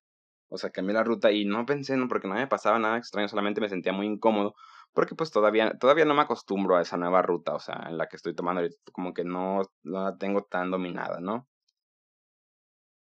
O 0.49 0.57
sea, 0.57 0.71
cambié 0.71 0.93
la 0.93 1.03
ruta 1.05 1.31
y 1.31 1.45
no 1.45 1.65
pensé, 1.65 1.95
no, 1.95 2.09
porque 2.09 2.27
no 2.27 2.35
me 2.35 2.47
pasaba 2.47 2.77
nada 2.79 2.97
extraño, 2.97 3.29
solamente 3.29 3.61
me 3.61 3.69
sentía 3.69 3.93
muy 3.93 4.07
incómodo. 4.07 4.53
Porque 4.93 5.15
pues 5.15 5.31
todavía, 5.31 5.77
todavía 5.79 6.03
no 6.05 6.13
me 6.13 6.23
acostumbro 6.23 6.75
a 6.75 6.81
esa 6.81 6.97
nueva 6.97 7.21
ruta, 7.21 7.55
o 7.55 7.59
sea, 7.59 7.85
en 7.87 7.97
la 7.97 8.07
que 8.07 8.17
estoy 8.17 8.35
tomando, 8.35 8.61
como 8.91 9.13
que 9.13 9.23
no, 9.23 9.61
no 9.83 10.03
la 10.03 10.17
tengo 10.17 10.43
tan 10.43 10.71
dominada, 10.71 11.21
¿no? 11.21 11.47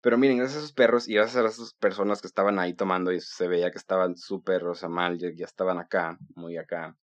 Pero 0.02 0.16
miren, 0.16 0.38
gracias 0.38 0.56
a 0.56 0.60
esos 0.60 0.72
perros 0.72 1.08
y 1.08 1.14
gracias 1.14 1.36
a 1.36 1.46
esas 1.46 1.74
personas 1.74 2.20
que 2.20 2.26
estaban 2.26 2.58
ahí 2.58 2.74
tomando 2.74 3.12
y 3.12 3.20
se 3.20 3.48
veía 3.48 3.70
que 3.70 3.78
estaban 3.78 4.16
súper, 4.16 4.64
o 4.64 4.74
sea, 4.74 4.88
mal, 4.88 5.18
ya, 5.18 5.28
estaban 5.44 5.78
acá, 5.78 6.18
muy 6.34 6.56
acá, 6.56 6.96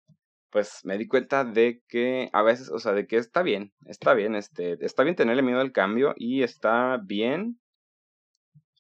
pues 0.50 0.80
me 0.86 0.98
di 0.98 1.08
cuenta 1.08 1.44
de 1.44 1.82
que 1.90 2.30
a 2.32 2.42
veces, 2.42 2.70
o 2.70 2.80
sea, 2.80 2.94
de 2.94 3.08
que 3.08 3.18
está 3.18 3.44
bien, 3.44 3.74
está 3.86 4.14
bien, 4.14 4.36
este, 4.36 4.78
está 4.86 5.04
bien 5.04 5.18
tenerle 5.18 5.42
miedo 5.42 5.60
al 5.60 5.74
cambio 5.74 6.14
y 6.16 6.44
está 6.44 6.98
bien 7.04 7.60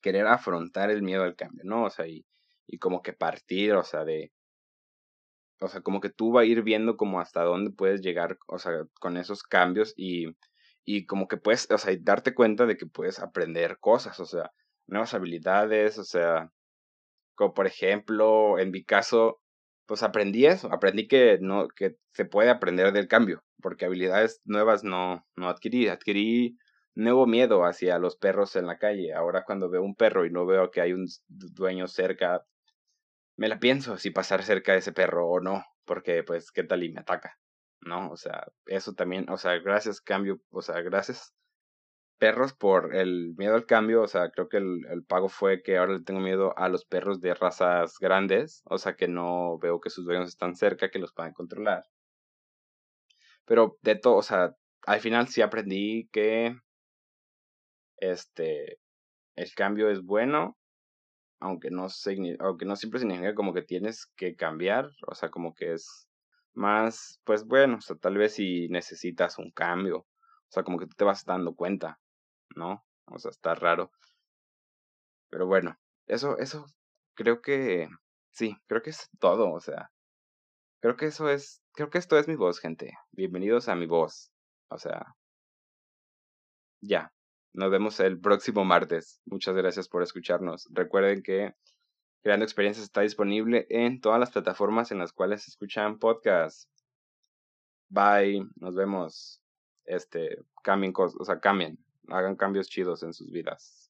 querer 0.01 0.28
afrontar 0.28 0.91
el 0.91 1.01
miedo 1.01 1.23
al 1.23 1.36
cambio, 1.36 1.63
¿no? 1.65 1.84
O 1.84 1.89
sea, 1.89 2.08
y, 2.08 2.25
y 2.67 2.78
como 2.78 3.01
que 3.01 3.12
partir, 3.12 3.73
o 3.73 3.84
sea, 3.84 4.06
de, 4.06 4.32
o 5.60 5.67
sea, 5.67 5.82
como 5.82 5.99
que 5.99 6.10
tú 6.10 6.32
vas 6.32 6.43
a 6.43 6.45
ir 6.45 6.63
viendo 6.63 6.95
como 6.95 7.19
hasta 7.19 7.43
dónde 7.43 7.71
puedes 7.71 8.01
llegar, 8.01 8.38
o 8.47 8.60
sea, 8.60 8.86
con 9.01 9.17
esos 9.17 9.43
cambios 9.43 9.93
y 9.97 10.28
y 10.85 11.05
como 11.05 11.27
que 11.27 11.37
puedes, 11.37 11.69
o 11.71 11.77
sea, 11.77 11.93
darte 11.99 12.33
cuenta 12.33 12.65
de 12.65 12.77
que 12.77 12.85
puedes 12.85 13.19
aprender 13.19 13.79
cosas, 13.79 14.19
o 14.19 14.25
sea, 14.25 14.51
nuevas 14.87 15.13
habilidades, 15.13 15.97
o 15.97 16.03
sea, 16.03 16.51
como 17.35 17.53
por 17.53 17.67
ejemplo, 17.67 18.59
en 18.59 18.71
mi 18.71 18.83
caso, 18.83 19.41
pues 19.87 20.03
aprendí 20.03 20.45
eso, 20.45 20.71
aprendí 20.71 21.07
que 21.07 21.39
no, 21.41 21.67
que 21.69 21.97
se 22.13 22.25
puede 22.25 22.49
aprender 22.49 22.93
del 22.93 23.07
cambio, 23.07 23.43
porque 23.61 23.85
habilidades 23.85 24.41
nuevas 24.45 24.83
no, 24.83 25.25
no 25.35 25.49
adquirí, 25.49 25.87
adquirí 25.87 26.57
nuevo 26.95 27.27
miedo 27.27 27.65
hacia 27.65 27.99
los 27.99 28.15
perros 28.15 28.55
en 28.55 28.67
la 28.67 28.77
calle. 28.77 29.13
Ahora 29.13 29.43
cuando 29.43 29.69
veo 29.69 29.83
un 29.83 29.95
perro 29.95 30.25
y 30.25 30.31
no 30.31 30.45
veo 30.45 30.71
que 30.71 30.81
hay 30.81 30.93
un 30.93 31.07
dueño 31.27 31.87
cerca, 31.87 32.45
me 33.37 33.49
la 33.49 33.59
pienso 33.59 33.97
si 33.97 34.11
pasar 34.11 34.43
cerca 34.43 34.73
de 34.73 34.79
ese 34.79 34.93
perro 34.93 35.27
o 35.27 35.39
no, 35.41 35.63
porque 35.85 36.23
pues 36.23 36.51
qué 36.51 36.63
tal 36.63 36.83
y 36.83 36.91
me 36.91 37.01
ataca. 37.01 37.37
¿No? 37.85 38.11
O 38.11 38.17
sea, 38.17 38.47
eso 38.65 38.93
también, 38.93 39.29
o 39.29 39.37
sea, 39.37 39.57
gracias 39.59 40.01
cambio, 40.01 40.39
o 40.51 40.61
sea, 40.61 40.81
gracias 40.81 41.33
perros 42.17 42.53
por 42.53 42.95
el 42.95 43.35
miedo 43.37 43.55
al 43.55 43.65
cambio, 43.65 44.01
o 44.01 44.07
sea, 44.07 44.29
creo 44.31 44.49
que 44.49 44.57
el, 44.57 44.85
el, 44.89 45.03
pago 45.03 45.29
fue 45.29 45.61
que 45.63 45.77
ahora 45.77 45.93
le 45.93 46.03
tengo 46.03 46.19
miedo 46.21 46.57
a 46.57 46.69
los 46.69 46.85
perros 46.85 47.21
de 47.21 47.33
razas 47.33 47.97
grandes, 47.99 48.63
o 48.65 48.77
sea, 48.77 48.95
que 48.95 49.07
no 49.07 49.57
veo 49.59 49.79
que 49.81 49.89
sus 49.89 50.05
dueños 50.05 50.29
están 50.29 50.55
cerca, 50.55 50.89
que 50.89 50.99
los 50.99 51.13
puedan 51.13 51.33
controlar. 51.33 51.83
Pero 53.45 53.77
de 53.81 53.95
todo, 53.95 54.15
o 54.17 54.23
sea, 54.23 54.55
al 54.85 54.99
final 55.01 55.27
sí 55.27 55.41
aprendí 55.41 56.07
que 56.11 56.55
este 57.97 58.79
el 59.35 59.53
cambio 59.53 59.89
es 59.89 60.01
bueno, 60.03 60.57
aunque 61.39 61.69
no, 61.71 61.87
aunque 62.39 62.65
no 62.65 62.75
siempre 62.75 62.99
significa 62.99 63.35
como 63.35 63.53
que 63.53 63.61
tienes 63.61 64.07
que 64.15 64.35
cambiar, 64.35 64.89
o 65.07 65.15
sea, 65.15 65.29
como 65.29 65.53
que 65.53 65.73
es 65.73 66.07
más, 66.55 67.19
pues 67.23 67.45
bueno, 67.45 67.77
o 67.77 67.81
sea, 67.81 67.95
tal 67.97 68.17
vez 68.17 68.35
si 68.35 68.67
necesitas 68.69 69.37
un 69.37 69.51
cambio, 69.51 69.99
o 69.99 70.07
sea, 70.49 70.63
como 70.63 70.79
que 70.79 70.87
tú 70.87 70.95
te 70.95 71.05
vas 71.05 71.25
dando 71.25 71.55
cuenta, 71.55 71.99
¿no? 72.55 72.85
O 73.05 73.19
sea, 73.19 73.31
está 73.31 73.55
raro. 73.55 73.91
Pero 75.29 75.47
bueno, 75.47 75.77
eso, 76.07 76.37
eso, 76.37 76.65
creo 77.13 77.41
que, 77.41 77.89
sí, 78.31 78.57
creo 78.67 78.81
que 78.81 78.91
es 78.91 79.09
todo, 79.19 79.51
o 79.51 79.59
sea, 79.59 79.91
creo 80.81 80.95
que 80.95 81.07
eso 81.07 81.29
es, 81.29 81.61
creo 81.73 81.89
que 81.89 81.97
esto 81.97 82.17
es 82.17 82.27
mi 82.27 82.35
voz, 82.35 82.59
gente. 82.59 82.93
Bienvenidos 83.11 83.69
a 83.69 83.75
mi 83.75 83.87
voz, 83.87 84.31
o 84.69 84.77
sea, 84.77 85.15
ya. 86.81 87.11
Nos 87.53 87.71
vemos 87.71 87.99
el 88.01 88.19
próximo 88.19 88.65
martes. 88.65 89.21
Muchas 89.25 89.55
gracias 89.55 89.87
por 89.87 90.03
escucharnos. 90.03 90.67
Recuerden 90.71 91.23
que 91.23 91.53
Creando 92.25 92.43
Experiencias 92.43 92.85
está 92.85 93.01
disponible 93.01 93.67
en 93.69 94.01
todas 94.01 94.19
las 94.19 94.31
plataformas 94.31 94.91
en 94.91 94.97
las 94.97 95.13
cuales 95.13 95.47
escuchan 95.47 95.99
podcasts. 95.99 96.67
Bye, 97.88 98.43
nos 98.55 98.73
vemos. 98.73 99.39
Este, 99.83 100.43
cambien 100.63 100.91
cosas, 100.91 101.21
o 101.21 101.23
sea, 101.23 101.39
cambien, 101.39 101.77
hagan 102.07 102.35
cambios 102.35 102.67
chidos 102.67 103.03
en 103.03 103.13
sus 103.13 103.29
vidas. 103.29 103.84